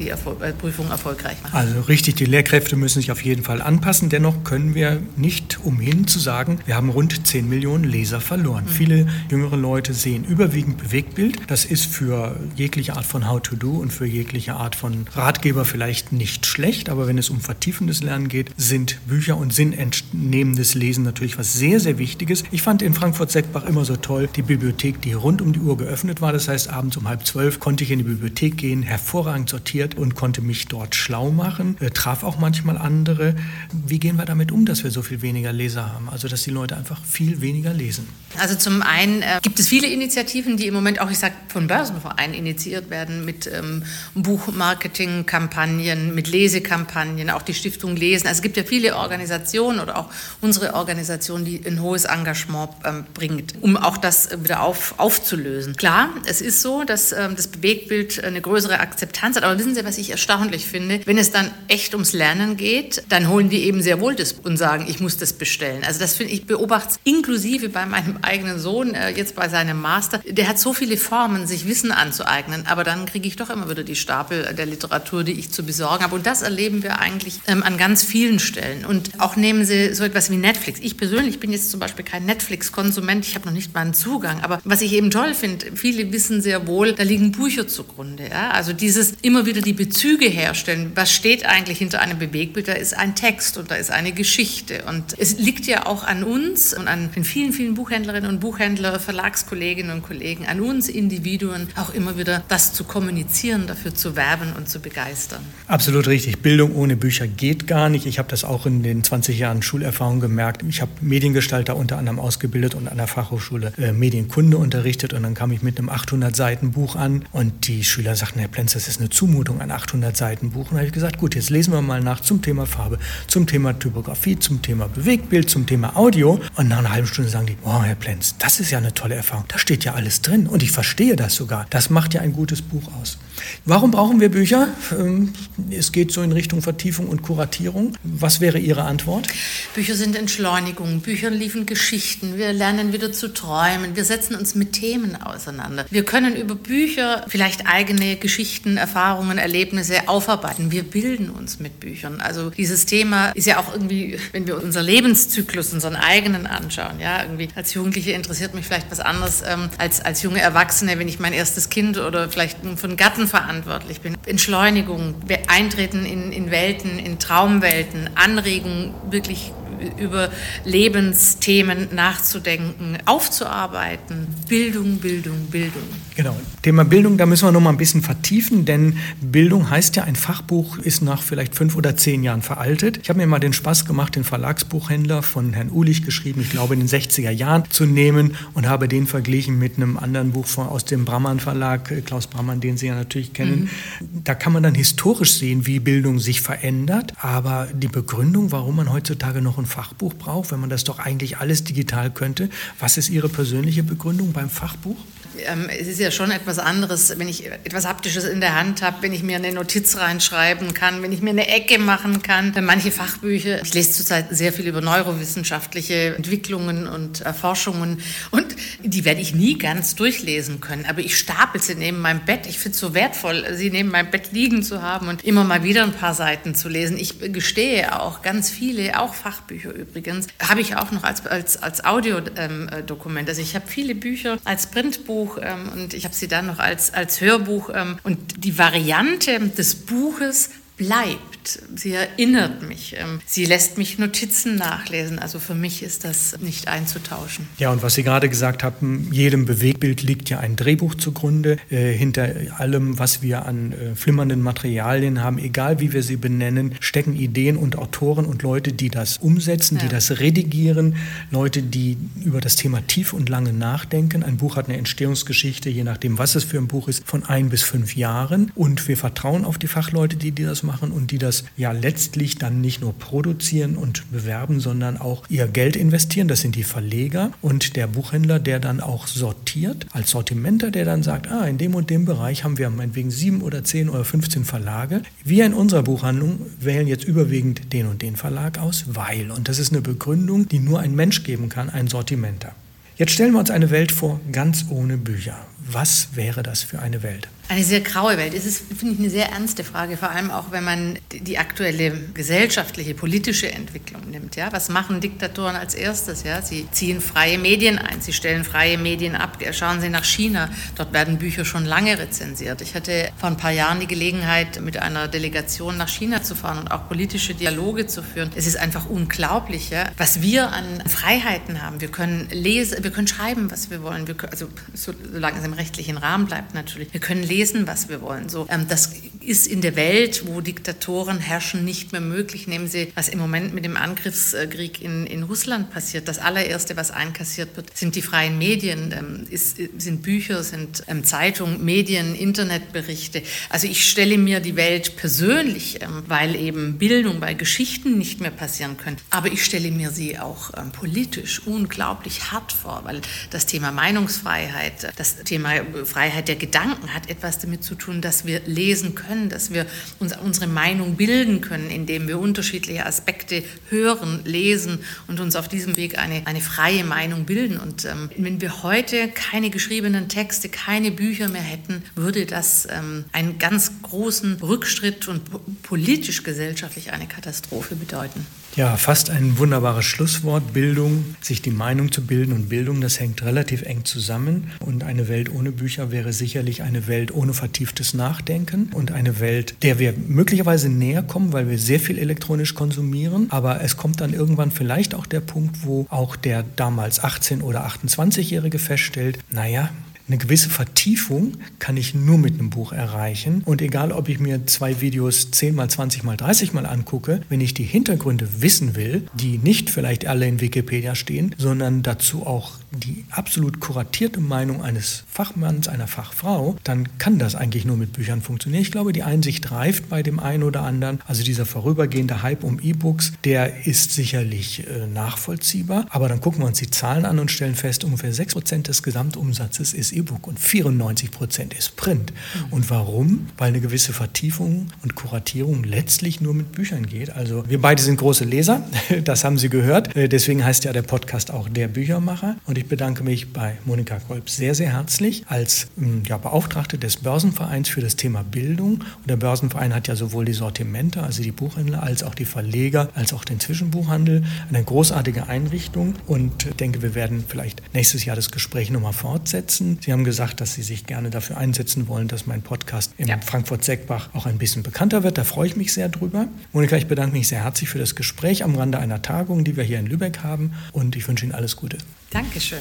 die 0.03 0.10
Erfol 0.10 0.36
äh, 0.41 0.51
Prüfung 0.51 0.89
erfolgreich 0.89 1.41
machen. 1.41 1.55
Also 1.55 1.81
richtig, 1.81 2.15
die 2.15 2.25
Lehrkräfte 2.25 2.75
müssen 2.75 3.00
sich 3.00 3.12
auf 3.12 3.24
jeden 3.24 3.43
Fall 3.43 3.62
anpassen. 3.62 4.10
Dennoch 4.10 4.43
können 4.43 4.75
wir 4.75 5.01
nicht 5.15 5.60
umhin 5.63 6.07
zu 6.07 6.19
sagen, 6.19 6.60
wir 6.65 6.75
haben 6.75 6.89
rund 6.89 7.25
10 7.25 7.48
Millionen 7.48 7.83
Leser 7.83 8.22
verloren. 8.22 8.65
Mhm. 8.65 8.69
Viele 8.69 9.07
jüngere 9.29 9.57
Leute 9.57 9.93
sehen 9.93 10.24
überwiegend 10.25 10.77
Bewegtbild. 10.77 11.39
Das 11.48 11.65
ist 11.65 11.86
für 11.86 12.36
jegliche 12.55 12.95
Art 12.95 13.05
von 13.05 13.29
How-to-Do 13.29 13.72
und 13.72 13.91
für 13.91 14.05
jegliche 14.05 14.55
Art 14.55 14.75
von 14.75 15.05
Ratgeber 15.15 15.65
vielleicht 15.65 16.12
nicht 16.12 16.45
schlecht, 16.45 16.89
aber 16.89 17.07
wenn 17.07 17.17
es 17.17 17.29
um 17.29 17.39
vertiefendes 17.39 18.03
Lernen 18.03 18.27
geht, 18.27 18.51
sind 18.57 19.00
Bücher 19.07 19.38
und 19.38 19.53
sinnentnehmendes 19.53 20.75
Lesen 20.75 21.03
natürlich 21.03 21.38
was 21.38 21.53
sehr, 21.53 21.79
sehr 21.79 21.98
Wichtiges. 21.98 22.43
Ich 22.51 22.62
fand 22.62 22.81
in 22.81 22.93
Frankfurt-Seckbach 22.93 23.65
immer 23.65 23.86
so 23.86 23.95
toll 23.95 24.27
die 24.36 24.41
Bibliothek, 24.41 25.01
die 25.01 25.13
rund 25.13 25.41
um 25.41 25.53
die 25.53 25.60
Uhr 25.60 25.77
geöffnet 25.77 26.22
war. 26.22 26.33
Das 26.33 26.48
heißt, 26.48 26.69
abends 26.69 26.98
um 26.98 27.07
halb 27.07 27.25
zwölf 27.25 27.60
konnte 27.60 27.83
ich 27.83 27.91
in 27.91 28.00
die 28.00 28.05
Bibliothek 28.05 28.57
gehen, 28.57 28.83
hervorragend 28.83 29.50
sortiert 29.50 29.92
und 29.97 30.15
konnte 30.15 30.41
mich 30.41 30.67
dort 30.67 30.95
schlau 30.95 31.31
machen, 31.31 31.77
äh, 31.79 31.89
traf 31.89 32.23
auch 32.23 32.38
manchmal 32.38 32.77
andere. 32.77 33.35
Wie 33.71 34.00
gehen 34.00 34.17
wir 34.17 34.25
damit 34.25 34.51
um, 34.51 34.65
dass 34.65 34.83
wir 34.83 34.91
so 34.91 35.01
viel 35.01 35.21
weniger 35.21 35.53
Leser 35.53 35.93
haben? 35.93 36.09
Also, 36.09 36.27
dass 36.27 36.43
die 36.43 36.51
Leute 36.51 36.75
einfach 36.75 37.03
viel 37.03 37.41
weniger 37.41 37.73
lesen. 37.73 38.07
Also 38.39 38.55
zum 38.55 38.81
einen 38.81 39.21
äh, 39.21 39.39
gibt 39.41 39.59
es 39.59 39.67
viele 39.67 39.88
Initiativen, 39.88 40.57
die 40.57 40.67
im 40.67 40.73
Moment 40.73 41.00
auch, 41.00 41.12
ich 41.12 41.19
sage, 41.19 41.35
von 41.50 41.67
Börsenvereinen 41.67 42.33
initiiert 42.33 42.89
werden 42.89 43.25
mit 43.25 43.47
ähm, 43.47 43.83
Buchmarketing-Kampagnen, 44.15 46.15
mit 46.15 46.27
Lesekampagnen, 46.27 47.29
auch 47.29 47.43
die 47.43 47.53
Stiftung 47.53 47.95
Lesen. 47.95 48.27
Also 48.27 48.39
es 48.39 48.41
gibt 48.41 48.57
ja 48.57 48.63
viele 48.63 48.95
Organisationen 48.95 49.79
oder 49.79 49.97
auch 49.97 50.09
unsere 50.41 50.73
Organisation, 50.73 51.45
die 51.45 51.62
ein 51.65 51.81
hohes 51.81 52.05
Engagement 52.05 52.71
ähm, 52.85 53.05
bringt, 53.13 53.53
um 53.62 53.77
auch 53.77 53.97
das 53.97 54.29
wieder 54.43 54.62
auf, 54.62 54.95
aufzulösen. 54.97 55.75
Klar, 55.75 56.09
es 56.25 56.41
ist 56.41 56.62
so, 56.62 56.83
dass 56.83 57.12
ähm, 57.12 57.35
das 57.35 57.47
Bewegtbild 57.47 58.23
eine 58.23 58.41
größere 58.41 58.79
Akzeptanz 58.79 59.35
hat, 59.35 59.43
aber 59.43 59.59
wissen 59.59 59.72
Sie, 59.75 59.85
was 59.85 59.97
ich 59.97 60.09
erstaunlich 60.09 60.65
finde? 60.65 61.01
Wenn 61.05 61.17
es 61.17 61.31
dann 61.31 61.51
echt 61.67 61.93
ums 61.93 62.13
Lernen 62.13 62.57
geht, 62.57 63.03
dann 63.09 63.29
holen 63.29 63.49
die 63.49 63.63
eben 63.63 63.81
sehr 63.81 63.99
wohl 63.99 64.15
das 64.15 64.33
und 64.33 64.57
sagen, 64.57 64.85
ich 64.87 64.99
muss 64.99 65.17
das 65.17 65.33
bestellen. 65.33 65.83
Also 65.83 65.99
das 65.99 66.15
finde 66.15 66.33
ich 66.33 66.45
beobachte 66.45 66.99
inklusive 67.03 67.69
bei 67.69 67.85
meinem 67.85 68.17
eigenen 68.21 68.59
Sohn, 68.59 68.93
äh, 68.93 69.09
jetzt 69.09 69.35
bei 69.35 69.49
seinem 69.49 69.81
Master. 69.81 70.19
Der 70.25 70.47
hat 70.47 70.59
so 70.59 70.73
viele 70.73 70.97
Formen, 70.97 71.47
sich 71.47 71.67
Wissen 71.67 71.91
anzueignen, 71.91 72.65
aber 72.67 72.83
dann 72.83 73.05
kriege 73.05 73.27
ich 73.27 73.35
doch 73.35 73.49
immer 73.49 73.69
wieder 73.69 73.83
die 73.83 73.95
Stapel 73.95 74.53
der 74.57 74.65
Literatur, 74.65 75.23
die 75.23 75.33
ich 75.33 75.51
zu 75.51 75.63
besorgen 75.63 76.03
habe. 76.03 76.15
Und 76.15 76.25
das 76.25 76.41
erleben 76.41 76.83
wir 76.83 76.99
eigentlich 76.99 77.39
ähm, 77.47 77.63
an 77.63 77.77
ganz 77.77 78.03
vielen 78.03 78.39
Stellen. 78.39 78.85
Und 78.85 79.19
auch 79.19 79.35
nehmen 79.35 79.65
Sie 79.65 79.93
so 79.93 80.03
etwas 80.03 80.29
wie 80.29 80.37
Netflix. 80.37 80.79
Ich 80.81 80.97
persönlich 80.97 81.39
bin 81.39 81.51
jetzt 81.51 81.71
zum 81.71 81.79
Beispiel 81.79 82.05
kein 82.05 82.25
Netflix-Konsument, 82.25 83.25
ich 83.25 83.35
habe 83.35 83.45
noch 83.45 83.53
nicht 83.53 83.73
mal 83.73 83.81
einen 83.81 83.93
Zugang. 83.93 84.41
Aber 84.41 84.59
was 84.63 84.81
ich 84.81 84.93
eben 84.93 85.11
toll 85.11 85.33
finde, 85.33 85.67
viele 85.75 86.11
wissen 86.11 86.41
sehr 86.41 86.67
wohl, 86.67 86.93
da 86.93 87.03
liegen 87.03 87.31
Bücher 87.31 87.67
zugrunde. 87.67 88.29
Ja? 88.29 88.51
Also 88.51 88.73
dieses 88.73 89.13
immer 89.21 89.45
wieder 89.45 89.61
die 89.63 89.74
Bezüge 89.74 90.25
herstellen. 90.25 90.91
Was 90.96 91.12
steht 91.12 91.46
eigentlich 91.46 91.77
hinter 91.79 92.01
einem 92.01 92.20
Bewegbild? 92.20 92.67
Da 92.67 92.74
ist 92.74 92.96
ein 92.96 93.15
Text 93.15 93.58
und 93.58 93.72
da 93.72 93.75
ist 93.75 93.91
eine 93.91 94.12
Geschichte. 94.12 94.84
Und 94.88 95.15
es 95.17 95.38
liegt 95.38 95.65
ja 95.65 95.86
auch 95.86 96.03
an 96.03 96.24
uns 96.24 96.74
und 96.74 96.88
an 96.88 97.12
den 97.15 97.24
vielen, 97.24 97.53
vielen 97.53 97.74
Buchhändlerinnen 97.74 98.29
und 98.29 98.39
Buchhändler, 98.39 99.00
Verlagskolleginnen 99.00 99.91
und 99.91 100.03
Kollegen, 100.03 100.46
an 100.46 100.60
uns 100.60 100.89
Individuen 100.89 101.67
auch 101.75 101.93
immer 101.93 102.17
wieder 102.17 102.43
das 102.48 102.74
zu 102.74 102.84
kommunizieren, 102.84 103.67
dafür 103.67 103.96
zu 103.96 104.15
werben 104.15 104.53
und 104.58 104.70
zu 104.70 104.79
begeistern. 104.79 105.41
Absolut 105.67 106.08
richtig. 106.08 106.39
Bildung 106.39 106.75
ohne 106.75 106.96
Bücher 106.96 107.27
geht 107.27 107.67
gar 107.67 107.89
nicht. 107.89 108.05
Ich 108.05 108.20
habe 108.20 108.29
das 108.29 108.43
auch 108.43 108.65
in 108.65 108.84
den 108.84 109.03
20 109.03 109.38
Jahren 109.39 109.62
Schulerfahrung 109.62 110.20
gemerkt. 110.20 110.63
Ich 110.67 110.82
habe 110.82 110.91
Mediengestalter 111.01 111.75
unter 111.75 111.98
anderem 111.98 112.20
ausgebildet 112.20 112.75
und 112.75 112.88
an 112.88 112.98
der 112.98 113.08
Fachhochschule 113.08 113.74
äh, 113.77 113.91
Medienkunde 113.91 114.58
unterrichtet 114.58 115.13
und 115.13 115.24
dann 115.24 115.34
kam 115.34 115.51
ich 115.51 115.62
mit 115.62 115.77
einem 115.77 115.89
800 115.89 116.36
Seiten 116.36 116.72
Buch 116.72 116.96
an 116.96 117.25
und 117.32 117.67
die 117.67 117.84
Schüler 117.84 118.15
sagten, 118.15 118.39
Herr 118.39 118.48
Plenz, 118.48 118.74
das 118.74 118.88
ist 118.88 119.00
eine 119.00 119.10
Zumutung, 119.10 119.52
ein 119.62 119.72
800 119.72 120.15
Seiten 120.15 120.51
Buch. 120.51 120.69
Und 120.69 120.72
da 120.74 120.77
habe 120.77 120.88
ich 120.88 120.93
gesagt, 120.93 121.17
gut, 121.17 121.36
jetzt 121.36 121.50
lesen 121.50 121.74
wir 121.74 121.81
mal 121.81 122.01
nach 122.01 122.22
zum 122.22 122.41
Thema 122.41 122.65
Farbe, 122.65 123.00
zum 123.27 123.48
Thema 123.48 123.77
Typografie, 123.77 124.39
zum 124.39 124.62
Thema 124.62 124.88
Bewegtbild, 124.88 125.50
zum 125.50 125.65
Thema 125.65 125.95
Audio 125.95 126.39
und 126.55 126.67
nach 126.67 126.79
einer 126.79 126.91
halben 126.91 127.07
Stunde 127.07 127.29
sagen 127.29 127.48
die, 127.48 127.57
wow, 127.63 127.83
Herr 127.83 127.95
Plenz, 127.95 128.36
das 128.39 128.60
ist 128.60 128.72
ja 128.72 128.77
eine 128.77 128.93
tolle 128.93 129.15
Erfahrung. 129.15 129.45
Da 129.48 129.57
steht 129.57 129.83
ja 129.83 129.93
alles 129.93 130.22
drin 130.22 130.48
und 130.48 130.63
ich 130.63 130.72
verstehe 130.72 131.15
das 131.15 131.36
sogar. 131.36 131.65
Das 131.69 131.89
macht 131.89 132.13
ja 132.13 132.22
ein 132.22 132.33
gutes 132.33 132.62
Buch 132.62 132.83
aus. 133.01 133.17
Warum 133.65 133.91
brauchen 133.91 134.19
wir 134.19 134.29
Bücher? 134.29 134.69
Ähm, 134.91 135.33
es 135.69 135.91
geht 135.91 136.12
so 136.12 136.22
in 136.22 136.31
Richtung 136.31 136.62
Vertiefung 136.62 137.07
und 137.07 137.22
Kuratierung. 137.22 137.93
Was 138.03 138.41
wäre 138.41 138.60
Ihre 138.60 138.83
Antwort? 138.83 139.27
Bücher 139.75 139.95
sind 139.95 140.15
Entschleunigung. 140.15 141.01
Bücher 141.01 141.29
liefern 141.29 141.65
Geschichten. 141.65 142.38
Wir 142.38 142.53
lernen 142.53 142.93
wieder 142.93 143.12
zu 143.12 143.33
träumen. 143.33 143.95
Wir 143.95 144.05
setzen 144.05 144.36
uns 144.36 144.55
mit 144.55 144.74
Themen 144.74 145.22
auseinander. 145.22 145.86
Wir 145.89 146.03
können 146.03 146.36
über 146.36 146.55
Bücher 146.55 147.25
vielleicht 147.27 147.67
eigene 147.67 148.15
Geschichten, 148.15 148.77
Erfahrungen, 148.77 149.38
Erlebnisse 149.43 150.07
aufarbeiten. 150.07 150.71
Wir 150.71 150.83
bilden 150.83 151.29
uns 151.29 151.59
mit 151.59 151.79
Büchern. 151.79 152.21
Also 152.21 152.50
dieses 152.50 152.85
Thema 152.85 153.29
ist 153.31 153.45
ja 153.45 153.59
auch 153.59 153.73
irgendwie, 153.73 154.17
wenn 154.31 154.47
wir 154.47 154.62
unser 154.62 154.81
Lebenszyklus, 154.81 155.73
unseren 155.73 155.95
eigenen 155.95 156.47
anschauen. 156.47 157.00
Ja, 157.00 157.21
irgendwie 157.21 157.50
als 157.55 157.73
Jugendliche 157.73 158.12
interessiert 158.12 158.55
mich 158.55 158.65
vielleicht 158.65 158.89
was 158.89 159.00
anderes 159.00 159.43
ähm, 159.45 159.69
als 159.77 160.01
als 160.01 160.23
junge 160.23 160.39
Erwachsene, 160.41 160.97
wenn 160.97 161.07
ich 161.07 161.19
mein 161.19 161.33
erstes 161.33 161.69
Kind 161.69 161.97
oder 161.97 162.29
vielleicht 162.29 162.57
von 162.77 162.95
Gatten 162.95 163.27
verantwortlich 163.27 164.01
bin. 164.01 164.17
Entschleunigung, 164.25 165.15
Eintreten 165.47 166.05
in, 166.05 166.31
in 166.31 166.50
Welten, 166.50 166.97
in 166.97 167.19
Traumwelten, 167.19 168.09
Anregung, 168.15 168.93
wirklich 169.09 169.51
über 169.97 170.29
Lebensthemen 170.65 171.89
nachzudenken, 171.93 172.97
aufzuarbeiten. 173.05 174.27
Bildung, 174.47 174.97
Bildung, 174.97 175.47
Bildung. 175.51 175.83
Genau. 176.15 176.35
Thema 176.61 176.85
Bildung, 176.85 177.17
da 177.17 177.25
müssen 177.25 177.47
wir 177.47 177.51
noch 177.51 177.61
mal 177.61 177.71
ein 177.71 177.77
bisschen 177.77 178.01
vertiefen, 178.01 178.65
denn 178.65 178.97
Bildung 179.21 179.69
heißt 179.69 179.95
ja, 179.95 180.03
ein 180.03 180.15
Fachbuch 180.15 180.77
ist 180.77 181.01
nach 181.01 181.21
vielleicht 181.21 181.55
fünf 181.55 181.75
oder 181.75 181.97
zehn 181.97 182.23
Jahren 182.23 182.41
veraltet. 182.41 182.99
Ich 183.01 183.09
habe 183.09 183.17
mir 183.17 183.27
mal 183.27 183.39
den 183.39 183.53
Spaß 183.53 183.85
gemacht, 183.85 184.15
den 184.15 184.23
Verlagsbuchhändler 184.23 185.23
von 185.23 185.53
Herrn 185.53 185.71
Ulich 185.71 186.03
geschrieben, 186.03 186.41
ich 186.41 186.51
glaube 186.51 186.75
in 186.75 186.81
den 186.81 186.89
60er 186.89 187.31
Jahren 187.31 187.63
zu 187.69 187.85
nehmen 187.85 188.35
und 188.53 188.67
habe 188.67 188.87
den 188.87 189.07
verglichen 189.07 189.57
mit 189.57 189.77
einem 189.77 189.97
anderen 189.97 190.31
Buch 190.31 190.45
von, 190.45 190.67
aus 190.67 190.85
dem 190.85 191.05
Brammann 191.05 191.39
Verlag, 191.39 191.91
äh, 191.91 192.01
Klaus 192.01 192.27
Brammann, 192.27 192.59
den 192.59 192.77
Sie 192.77 192.87
ja 192.87 192.95
natürlich 192.95 193.33
kennen. 193.33 193.69
Mhm. 193.99 194.23
Da 194.23 194.35
kann 194.35 194.53
man 194.53 194.63
dann 194.63 194.75
historisch 194.75 195.33
sehen, 195.33 195.65
wie 195.65 195.79
Bildung 195.79 196.19
sich 196.19 196.41
verändert, 196.41 197.13
aber 197.19 197.67
die 197.73 197.87
Begründung, 197.87 198.51
warum 198.51 198.75
man 198.75 198.91
heutzutage 198.91 199.41
noch 199.41 199.57
ein 199.57 199.62
Fachbuch 199.65 200.13
braucht, 200.13 200.51
wenn 200.51 200.60
man 200.60 200.70
das 200.70 200.84
doch 200.84 201.00
eigentlich 201.00 201.38
alles 201.38 201.63
digital 201.63 202.12
könnte. 202.12 202.50
Was 202.79 202.98
ist 202.98 203.10
Ihre 203.10 203.29
persönliche 203.29 203.84
Begründung 203.84 204.34
beim 204.34 204.50
Fachbuch? 204.50 204.98
Ähm, 205.39 205.69
es 205.69 205.87
ist 205.87 205.99
ja 205.99 206.11
schon 206.11 206.31
etwas 206.31 206.59
anderes, 206.59 207.17
wenn 207.17 207.27
ich 207.27 207.45
etwas 207.45 207.85
Haptisches 207.85 208.25
in 208.25 208.41
der 208.41 208.55
Hand 208.55 208.81
habe, 208.81 208.97
wenn 209.01 209.13
ich 209.13 209.23
mir 209.23 209.37
eine 209.37 209.51
Notiz 209.51 209.97
reinschreiben 209.97 210.73
kann, 210.73 211.01
wenn 211.01 211.11
ich 211.11 211.21
mir 211.21 211.31
eine 211.31 211.47
Ecke 211.47 211.79
machen 211.79 212.21
kann. 212.21 212.53
Manche 212.61 212.91
Fachbücher, 212.91 213.61
ich 213.61 213.73
lese 213.73 213.91
zurzeit 213.91 214.27
sehr 214.31 214.53
viel 214.53 214.67
über 214.67 214.81
neurowissenschaftliche 214.81 216.15
Entwicklungen 216.15 216.87
und 216.87 217.21
Erforschungen 217.21 218.01
und 218.31 218.55
die 218.83 219.05
werde 219.05 219.21
ich 219.21 219.33
nie 219.33 219.57
ganz 219.57 219.95
durchlesen 219.95 220.61
können, 220.61 220.85
aber 220.85 221.01
ich 221.01 221.17
stapel 221.17 221.61
sie 221.61 221.75
neben 221.75 221.99
meinem 221.99 222.25
Bett. 222.25 222.45
Ich 222.47 222.59
finde 222.59 222.75
es 222.75 222.79
so 222.79 222.93
wertvoll, 222.93 223.45
sie 223.53 223.69
neben 223.69 223.89
meinem 223.89 224.11
Bett 224.11 224.31
liegen 224.31 224.63
zu 224.63 224.81
haben 224.81 225.07
und 225.07 225.23
immer 225.23 225.43
mal 225.43 225.63
wieder 225.63 225.83
ein 225.83 225.93
paar 225.93 226.13
Seiten 226.13 226.55
zu 226.55 226.69
lesen. 226.69 226.97
Ich 226.97 227.19
gestehe 227.33 227.99
auch 227.99 228.21
ganz 228.21 228.49
viele, 228.49 228.99
auch 228.99 229.13
Fachbücher 229.13 229.73
übrigens, 229.73 230.27
habe 230.39 230.61
ich 230.61 230.75
auch 230.75 230.91
noch 230.91 231.03
als, 231.03 231.25
als, 231.25 231.61
als 231.61 231.83
Audiodokument. 231.85 233.29
Also 233.29 233.41
ich 233.41 233.55
habe 233.55 233.67
viele 233.67 233.95
Bücher 233.95 234.37
als 234.43 234.67
Printbuch 234.67 235.22
Hörbuch 235.23 235.37
ähm, 235.41 235.69
und 235.73 235.93
ich 235.93 236.05
habe 236.05 236.15
sie 236.15 236.27
dann 236.27 236.47
noch 236.47 236.59
als, 236.59 236.93
als 236.93 237.21
Hörbuch. 237.21 237.69
Ähm, 237.73 237.97
und 238.03 238.43
die 238.43 238.57
Variante 238.57 239.39
des 239.39 239.75
Buches 239.75 240.49
bleibt 240.85 241.33
Sie 241.75 241.93
erinnert 241.93 242.67
mich. 242.67 242.95
Ähm, 242.97 243.19
sie 243.25 243.45
lässt 243.45 243.77
mich 243.77 243.97
Notizen 243.97 244.55
nachlesen. 244.55 245.19
Also 245.19 245.39
für 245.39 245.55
mich 245.55 245.83
ist 245.83 246.03
das 246.03 246.39
nicht 246.39 246.67
einzutauschen. 246.67 247.47
Ja, 247.57 247.71
und 247.71 247.83
was 247.83 247.95
Sie 247.95 248.03
gerade 248.03 248.29
gesagt 248.29 248.63
haben, 248.63 249.09
jedem 249.11 249.45
Bewegbild 249.45 250.01
liegt 250.01 250.29
ja 250.29 250.39
ein 250.39 250.55
Drehbuch 250.55 250.95
zugrunde. 250.95 251.57
Äh, 251.69 251.91
hinter 251.93 252.33
allem, 252.57 252.99
was 252.99 253.21
wir 253.21 253.45
an 253.45 253.73
äh, 253.73 253.95
flimmernden 253.95 254.41
Materialien 254.41 255.21
haben, 255.21 255.37
egal 255.37 255.79
wie 255.79 255.93
wir 255.93 256.03
sie 256.03 256.15
benennen, 256.15 256.75
stecken 256.79 257.15
Ideen 257.15 257.57
und 257.57 257.77
Autoren 257.77 258.25
und 258.25 258.41
Leute, 258.43 258.73
die 258.73 258.89
das 258.89 259.17
umsetzen, 259.17 259.77
ja. 259.77 259.83
die 259.83 259.89
das 259.89 260.19
redigieren, 260.19 260.95
Leute, 261.31 261.61
die 261.61 261.97
über 262.23 262.41
das 262.41 262.55
Thema 262.55 262.85
tief 262.87 263.13
und 263.13 263.29
lange 263.29 263.53
nachdenken. 263.53 264.23
Ein 264.23 264.37
Buch 264.37 264.55
hat 264.55 264.69
eine 264.69 264.77
Entstehungsgeschichte, 264.77 265.69
je 265.69 265.83
nachdem, 265.83 266.17
was 266.17 266.35
es 266.35 266.43
für 266.43 266.57
ein 266.57 266.67
Buch 266.67 266.87
ist, 266.87 267.05
von 267.05 267.23
ein 267.23 267.49
bis 267.49 267.63
fünf 267.63 267.95
Jahren. 267.95 268.51
Und 268.55 268.87
wir 268.87 268.97
vertrauen 268.97 269.45
auf 269.45 269.57
die 269.57 269.67
Fachleute, 269.67 270.15
die, 270.15 270.31
die 270.31 270.43
das 270.43 270.63
machen 270.63 270.72
und 270.81 271.11
die 271.11 271.17
das 271.17 271.33
das 271.33 271.43
ja 271.57 271.71
letztlich 271.71 272.37
dann 272.37 272.61
nicht 272.61 272.81
nur 272.81 272.93
produzieren 272.93 273.75
und 273.75 274.11
bewerben, 274.11 274.59
sondern 274.59 274.97
auch 274.97 275.23
ihr 275.29 275.47
Geld 275.47 275.75
investieren. 275.75 276.27
Das 276.27 276.41
sind 276.41 276.55
die 276.55 276.63
Verleger 276.63 277.31
und 277.41 277.75
der 277.75 277.87
Buchhändler, 277.87 278.39
der 278.39 278.59
dann 278.59 278.79
auch 278.79 279.07
sortiert, 279.07 279.87
als 279.91 280.11
Sortimenter, 280.11 280.69
der 280.69 280.85
dann 280.85 281.01
sagt, 281.01 281.31
ah, 281.31 281.45
in 281.45 281.57
dem 281.57 281.73
und 281.73 281.89
dem 281.89 282.05
Bereich 282.05 282.43
haben 282.43 282.57
wir 282.57 282.69
meinetwegen 282.69 283.09
sieben 283.09 283.41
oder 283.41 283.63
zehn 283.63 283.89
oder 283.89 284.05
15 284.05 284.45
Verlage. 284.45 285.01
Wir 285.23 285.45
in 285.45 285.53
unserer 285.53 285.83
Buchhandlung 285.83 286.39
wählen 286.59 286.87
jetzt 286.87 287.03
überwiegend 287.03 287.73
den 287.73 287.87
und 287.87 288.01
den 288.01 288.15
Verlag 288.15 288.59
aus, 288.59 288.85
weil, 288.89 289.31
und 289.31 289.49
das 289.49 289.59
ist 289.59 289.71
eine 289.71 289.81
Begründung, 289.81 290.47
die 290.47 290.59
nur 290.59 290.79
ein 290.79 290.95
Mensch 290.95 291.23
geben 291.23 291.49
kann, 291.49 291.69
ein 291.69 291.87
Sortimenter. 291.87 292.53
Jetzt 292.95 293.13
stellen 293.13 293.33
wir 293.33 293.39
uns 293.39 293.49
eine 293.49 293.71
Welt 293.71 293.91
vor, 293.91 294.19
ganz 294.31 294.65
ohne 294.69 294.97
Bücher. 294.97 295.37
Was 295.65 296.10
wäre 296.15 296.43
das 296.43 296.63
für 296.63 296.79
eine 296.79 297.03
Welt? 297.03 297.27
Eine 297.50 297.63
sehr 297.63 297.82
graue 297.82 298.17
Welt. 298.17 298.34
Es 298.34 298.46
ist, 298.46 298.63
finde 298.75 298.93
ich, 298.93 299.00
eine 299.00 299.10
sehr 299.10 299.29
ernste 299.29 299.65
Frage, 299.65 299.98
vor 299.98 300.10
allem 300.10 300.32
auch, 300.32 300.51
wenn 300.51 300.63
man 300.63 300.98
die 301.12 301.38
aktuelle 301.38 301.91
gesellschaftliche, 302.13 302.93
politische 302.93 303.51
Entwicklung 303.51 304.10
nimmt. 304.10 304.38
Ja? 304.38 304.51
Was 304.53 304.70
machen 304.70 305.01
Diktatoren 305.01 305.58
als 305.58 305.75
erstes? 305.75 306.24
Ja? 306.24 306.41
Sie 306.41 306.67
ziehen 306.72 307.01
freie 307.01 307.38
Medien 307.38 307.77
ein, 307.77 308.00
sie 308.00 308.13
stellen 308.13 308.46
freie 308.46 308.77
Medien 308.77 309.15
ab. 309.15 309.38
Schauen 309.51 309.82
Sie 309.82 309.89
nach 309.89 310.05
China, 310.05 310.50
dort 310.75 310.93
werden 310.93 311.17
Bücher 311.17 311.43
schon 311.43 311.65
lange 311.65 312.00
rezensiert. 312.00 312.62
Ich 312.62 312.75
hatte 312.75 313.10
vor 313.17 313.29
ein 313.29 313.38
paar 313.38 313.51
Jahren 313.51 313.82
die 313.82 313.88
Gelegenheit, 313.88 314.62
mit 314.62 314.77
einer 314.77 315.10
Delegation 315.10 315.75
nach 315.77 315.89
China 315.89 316.24
zu 316.24 316.36
fahren 316.36 316.60
und 316.60 316.72
auch 316.72 316.88
politische 316.88 317.36
Dialoge 317.36 317.88
zu 317.88 318.03
führen. 318.03 318.32
Es 318.36 318.48
ist 318.48 318.55
einfach 318.55 318.89
unglaublich, 318.89 319.70
ja? 319.70 319.91
was 319.98 320.22
wir 320.22 320.51
an 320.53 320.82
Freiheiten 320.88 321.62
haben. 321.62 321.82
Wir 321.82 321.89
können 321.89 322.29
lesen, 322.32 322.84
wir 322.84 322.91
können 322.91 323.08
schreiben, 323.08 323.51
was 323.51 323.70
wir 323.70 323.84
wollen, 323.84 324.08
wir 324.08 324.15
können, 324.15 324.32
also 324.32 324.48
solange 324.74 325.39
es 325.39 325.43
im 325.53 325.60
rechtlichen 325.60 325.98
Rahmen 325.98 326.25
bleibt 326.25 326.53
natürlich. 326.53 326.91
Wir 326.93 327.00
können 327.00 327.24
lesen, 327.24 327.67
was 327.67 327.89
wir 327.89 328.01
wollen. 328.01 328.29
So, 328.29 328.48
ähm, 328.50 328.67
das 328.67 328.89
ist 329.22 329.48
in 329.48 329.62
der 329.62 329.75
Welt, 329.75 330.24
wo 330.27 330.41
Diktatoren 330.41 331.19
herrschen, 331.19 331.63
nicht 331.63 331.91
mehr 331.91 332.01
möglich. 332.01 332.48
Nehmen 332.48 332.67
Sie, 332.67 332.91
was 332.95 333.07
im 333.07 333.19
Moment 333.19 333.53
mit 333.53 333.63
dem 333.63 333.77
Angriffskrieg 333.77 334.81
in, 334.81 335.05
in 335.05 335.24
Russland 335.24 335.72
passiert. 335.72 336.07
Das 336.07 336.19
allererste, 336.19 336.75
was 336.75 336.91
einkassiert 336.91 337.55
wird, 337.55 337.75
sind 337.75 337.95
die 337.95 338.01
freien 338.01 338.38
Medien, 338.38 338.93
ähm, 338.98 339.25
ist, 339.29 339.57
sind 339.77 340.01
Bücher, 340.01 340.43
sind 340.43 340.83
ähm, 340.88 341.03
Zeitungen, 341.03 341.63
Medien, 341.63 342.15
Internetberichte. 342.15 343.24
Also 343.50 343.67
ich 343.67 343.89
stelle 343.89 344.17
mir 344.17 344.39
die 344.39 344.55
Welt 344.55 344.98
persönlich, 344.98 345.81
ähm, 345.81 346.03
weil 346.07 346.36
eben 346.36 346.77
Bildung, 346.77 347.22
weil 347.22 347.36
Geschichten 347.36 347.98
nicht 347.98 348.19
mehr 348.19 348.31
passieren 348.31 348.77
können. 348.77 348.98
Aber 349.10 349.27
ich 349.27 349.45
stelle 349.45 349.72
mir 349.72 349.91
sie 349.91 350.19
auch 350.19 350.51
ähm, 350.57 350.72
politisch 350.72 351.41
unglaublich 351.45 352.31
hart 352.31 352.51
vor, 352.51 352.81
weil 352.86 353.01
das 353.29 353.45
Thema 353.45 353.72
Meinungsfreiheit, 353.72 354.91
das 354.98 355.17
Thema 355.24 355.42
Freiheit 355.85 356.27
der 356.27 356.35
Gedanken 356.35 356.93
hat 356.93 357.09
etwas 357.09 357.39
damit 357.39 357.63
zu 357.63 357.75
tun, 357.75 358.01
dass 358.01 358.25
wir 358.25 358.41
lesen 358.45 358.95
können, 358.95 359.29
dass 359.29 359.51
wir 359.51 359.65
uns 360.00 360.15
unsere 360.17 360.47
Meinung 360.47 360.95
bilden 360.95 361.41
können, 361.41 361.69
indem 361.69 362.07
wir 362.07 362.19
unterschiedliche 362.19 362.85
Aspekte 362.85 363.43
hören, 363.69 364.21
lesen 364.25 364.79
und 365.07 365.19
uns 365.19 365.35
auf 365.35 365.47
diesem 365.47 365.77
Weg 365.77 365.97
eine, 365.97 366.25
eine 366.25 366.41
freie 366.41 366.83
Meinung 366.83 367.25
bilden. 367.25 367.57
Und 367.57 367.85
ähm, 367.85 368.09
wenn 368.17 368.41
wir 368.41 368.63
heute 368.63 369.09
keine 369.09 369.50
geschriebenen 369.50 370.09
Texte, 370.09 370.50
keine 370.50 370.91
Bücher 370.91 371.29
mehr 371.29 371.41
hätten, 371.41 371.83
würde 371.95 372.25
das 372.25 372.67
ähm, 372.69 373.05
einen 373.12 373.38
ganz 373.38 373.71
großen 373.93 374.38
Rückschritt 374.41 375.07
und 375.07 375.21
politisch 375.62 376.23
gesellschaftlich 376.23 376.91
eine 376.91 377.05
Katastrophe 377.05 377.75
bedeuten. 377.75 378.25
Ja, 378.55 378.75
fast 378.75 379.12
ein 379.12 379.38
wunderbares 379.38 379.85
Schlusswort. 379.85 380.51
Bildung, 380.51 381.15
sich 381.21 381.43
die 381.43 381.51
Meinung 381.51 381.91
zu 381.91 382.01
bilden 382.01 382.33
und 382.33 382.50
Bildung, 382.50 382.81
das 382.81 383.00
hängt 383.00 383.23
relativ 383.23 383.62
eng 383.62 383.85
zusammen. 383.85 384.51
Und 384.59 384.83
eine 384.83 385.07
Welt 385.07 385.31
ohne 385.31 385.51
Bücher 385.51 385.91
wäre 385.91 386.12
sicherlich 386.12 386.63
eine 386.63 386.88
Welt 386.88 387.13
ohne 387.13 387.35
vertieftes 387.35 387.93
Nachdenken 387.93 388.69
und 388.73 388.91
eine 388.91 389.19
Welt, 389.19 389.55
der 389.62 389.77
wir 389.77 389.93
möglicherweise 390.07 390.69
näher 390.69 391.03
kommen, 391.03 391.31
weil 391.31 391.47
wir 391.47 391.59
sehr 391.59 391.79
viel 391.79 392.00
elektronisch 392.00 392.55
konsumieren. 392.55 393.27
Aber 393.29 393.62
es 393.62 393.77
kommt 393.77 394.01
dann 394.01 394.13
irgendwann 394.13 394.51
vielleicht 394.51 394.95
auch 394.95 395.05
der 395.05 395.21
Punkt, 395.21 395.63
wo 395.63 395.85
auch 395.89 396.15
der 396.15 396.43
damals 396.55 397.03
18- 397.03 397.41
oder 397.41 397.67
28-Jährige 397.67 398.57
feststellt, 398.57 399.19
naja, 399.31 399.69
eine 400.07 400.17
gewisse 400.17 400.50
Vertiefung 400.50 401.33
kann 401.60 401.77
ich 401.77 401.95
nur 401.95 402.17
mit 402.17 402.33
einem 402.33 402.50
Buch 402.50 402.74
erreichen. 402.74 403.41
Und 403.45 403.62
egal, 403.62 403.91
ob 403.91 404.10
ich 404.10 404.19
mir 404.19 404.45
zwei 404.45 404.81
Videos 404.81 405.31
10 405.31 405.55
mal, 405.55 405.69
20 405.69 406.03
mal, 406.03 406.17
30 406.17 406.53
mal 406.53 406.65
angucke, 406.65 407.22
wenn 407.29 407.41
ich 407.41 407.53
die 407.53 407.63
Hintergründe 407.63 408.41
wissen 408.41 408.75
will, 408.75 409.07
die 409.13 409.38
nicht 409.38 409.69
vielleicht 409.69 410.05
alle 410.05 410.27
in 410.27 410.41
Wikipedia 410.41 410.95
stehen, 410.95 411.33
sondern 411.38 411.83
dazu 411.83 412.25
auch 412.25 412.51
die 412.73 413.05
absolut 413.11 413.59
kuratierte 413.59 414.19
Meinung 414.19 414.63
eines 414.63 415.03
Fachmanns, 415.07 415.67
einer 415.67 415.87
Fachfrau, 415.87 416.55
dann 416.63 416.97
kann 416.97 417.19
das 417.19 417.35
eigentlich 417.35 417.65
nur 417.65 417.77
mit 417.77 417.93
Büchern 417.93 418.21
funktionieren. 418.21 418.61
Ich 418.61 418.71
glaube, 418.71 418.93
die 418.93 419.03
Einsicht 419.03 419.51
reift 419.51 419.89
bei 419.89 420.03
dem 420.03 420.19
einen 420.19 420.43
oder 420.43 420.61
anderen. 420.61 420.99
Also 421.05 421.23
dieser 421.23 421.45
vorübergehende 421.45 422.23
Hype 422.23 422.43
um 422.43 422.59
E-Books, 422.59 423.13
der 423.23 423.67
ist 423.67 423.91
sicherlich 423.91 424.67
äh, 424.67 424.87
nachvollziehbar. 424.87 425.85
Aber 425.89 426.09
dann 426.09 426.21
gucken 426.21 426.41
wir 426.41 426.47
uns 426.47 426.59
die 426.59 426.69
Zahlen 426.69 427.05
an 427.05 427.19
und 427.19 427.31
stellen 427.31 427.55
fest, 427.55 427.83
ungefähr 427.83 428.13
6% 428.13 428.63
des 428.63 428.83
Gesamtumsatzes 428.83 429.73
ist 429.73 429.91
E-Book 429.91 430.27
und 430.27 430.39
94% 430.39 431.55
ist 431.57 431.75
Print. 431.75 432.11
Mhm. 432.11 432.53
Und 432.53 432.69
warum? 432.69 433.27
Weil 433.37 433.49
eine 433.49 433.61
gewisse 433.61 433.93
Vertiefung 433.93 434.67
und 434.81 434.95
Kuratierung 434.95 435.63
letztlich 435.63 436.21
nur 436.21 436.33
mit 436.33 436.51
Büchern 436.51 436.87
geht. 436.87 437.11
Also 437.11 437.43
wir 437.47 437.61
beide 437.61 437.81
sind 437.81 437.97
große 437.97 438.25
Leser, 438.25 438.65
das 439.03 439.23
haben 439.23 439.37
Sie 439.37 439.49
gehört. 439.49 439.95
Äh, 439.95 440.09
deswegen 440.09 440.43
heißt 440.43 440.63
ja 440.63 440.73
der 440.73 440.81
Podcast 440.81 441.31
auch 441.31 441.49
Der 441.49 441.67
Büchermacher. 441.67 442.35
Und 442.45 442.57
ich 442.57 442.62
bedanke 442.67 443.03
mich 443.03 443.34
bei 443.34 443.58
Monika 443.65 444.00
Kolb 444.00 444.29
sehr, 444.29 444.55
sehr 444.55 444.74
herzlich 444.74 445.24
als 445.27 445.67
ähm, 445.77 446.03
ja, 446.08 446.17
Beauftragte 446.17 446.77
des 446.77 446.98
Börsenvereins 446.98 447.70
für 447.70 447.82
das 447.82 447.96
Thema 447.96 448.24
Bildung. 448.24 448.75
Und 448.75 449.10
der 449.10 449.17
Börsenverein 449.17 449.74
hat 449.74 449.88
ja 449.88 449.96
sowohl 449.96 450.25
die 450.25 450.34
Sortimente, 450.34 451.03
also 451.03 451.24
die 451.24 451.32
Buchhändler, 451.32 451.84
als 451.84 452.03
auch 452.03 452.15
die 452.15 452.25
Verleger, 452.25 452.89
als 452.96 453.13
auch 453.13 453.25
den 453.25 453.39
Zwischenbuchhandel. 453.39 454.24
Eine 454.50 454.63
großartige 454.63 455.27
Einrichtung 455.27 455.96
und 456.08 456.46
ich 456.46 456.55
denke, 456.55 456.82
wir 456.82 456.96
werden 456.96 457.24
vielleicht 457.27 457.62
nächstes 457.74 458.05
Jahr 458.05 458.15
das 458.15 458.32
Gespräch 458.32 458.70
nochmal 458.70 458.93
fortsetzen. 458.93 459.79
Sie 459.82 459.91
haben 459.91 460.03
gesagt, 460.03 460.41
dass 460.41 460.53
Sie 460.53 460.63
sich 460.63 460.86
gerne 460.86 461.10
dafür 461.10 461.38
einsetzen 461.38 461.88
wollen, 461.88 462.08
dass 462.08 462.27
mein 462.27 462.41
Podcast 462.41 462.93
in 462.98 463.08
ja. 463.08 463.20
Frankfurt-Seckbach 463.20 464.10
auch 464.13 464.25
ein 464.25 464.38
bisschen 464.38 464.63
bekannter 464.63 465.03
wird. 465.03 465.17
Da 465.17 465.24
freue 465.24 465.48
ich 465.48 465.55
mich 465.55 465.74
sehr 465.74 465.89
drüber. 465.89 466.27
Monika, 466.51 466.75
ich 466.77 466.88
bedanke 466.88 467.17
mich 467.17 467.27
sehr 467.27 467.43
herzlich 467.43 467.70
für 467.70 467.79
das 467.79 467.96
Gespräch 467.96 468.43
am 468.43 468.56
Rande 468.56 468.80
einer 468.80 469.02
Tagung, 469.02 469.43
die 469.43 469.58
wir 469.58 469.63
hier 469.63 469.80
in 469.80 469.88
Lübeck 469.88 470.23
haben 470.23 470.54
und 470.71 470.95
ich 470.95 471.08
wünsche 471.08 471.26
Ihnen 471.26 471.34
alles 471.34 471.56
Gute. 471.56 471.78
Dankeschön. 472.12 472.52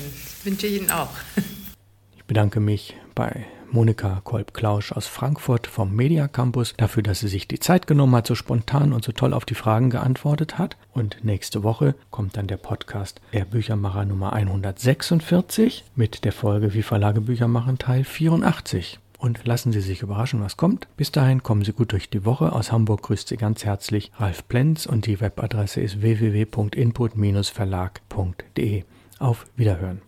Wünsche 0.44 0.66
ich 0.66 0.81
Ihnen 0.81 0.90
auch. 0.90 1.11
Ich 2.16 2.24
bedanke 2.24 2.61
mich 2.61 2.96
bei 3.14 3.46
Monika 3.72 4.20
Kolb-Klausch 4.22 4.92
aus 4.92 5.07
Frankfurt 5.07 5.66
vom 5.66 5.96
Media 5.96 6.28
Campus 6.28 6.74
dafür, 6.76 7.02
dass 7.02 7.20
sie 7.20 7.28
sich 7.28 7.48
die 7.48 7.59
Zeit 7.59 7.87
genommen 7.87 8.16
hat, 8.16 8.26
so 8.26 8.35
spontan 8.35 8.92
und 8.92 9.02
so 9.02 9.12
toll 9.12 9.33
auf 9.33 9.46
die 9.46 9.55
Fragen 9.55 9.88
geantwortet 9.88 10.59
hat. 10.59 10.76
Und 10.92 11.24
nächste 11.24 11.62
Woche 11.62 11.94
kommt 12.11 12.37
dann 12.37 12.46
der 12.46 12.59
Podcast 12.59 13.22
der 13.33 13.46
Büchermacher 13.46 14.05
Nummer 14.05 14.35
146 14.35 15.85
mit 15.96 16.24
der 16.24 16.33
Folge 16.33 16.74
Wie 16.74 16.83
Verlage 16.83 17.22
Bücher 17.22 17.48
machen 17.48 17.78
Teil 17.78 18.05
84. 18.05 18.98
Und 19.18 19.46
lassen 19.46 19.72
Sie 19.72 19.81
sich 19.81 20.02
überraschen, 20.02 20.42
was 20.42 20.59
kommt. 20.59 20.87
Bis 20.96 21.12
dahin 21.12 21.42
kommen 21.42 21.64
Sie 21.64 21.72
gut 21.72 21.92
durch 21.92 22.11
die 22.11 22.26
Woche. 22.26 22.52
Aus 22.52 22.72
Hamburg 22.72 23.02
grüßt 23.02 23.28
Sie 23.28 23.37
ganz 23.37 23.64
herzlich 23.64 24.11
Ralf 24.18 24.48
Plenz 24.48 24.85
und 24.85 25.07
die 25.07 25.20
Webadresse 25.20 25.81
ist 25.81 26.02
www.input-verlag.de. 26.02 28.85
Auf 29.23 29.47
Wiederhören. 29.55 30.03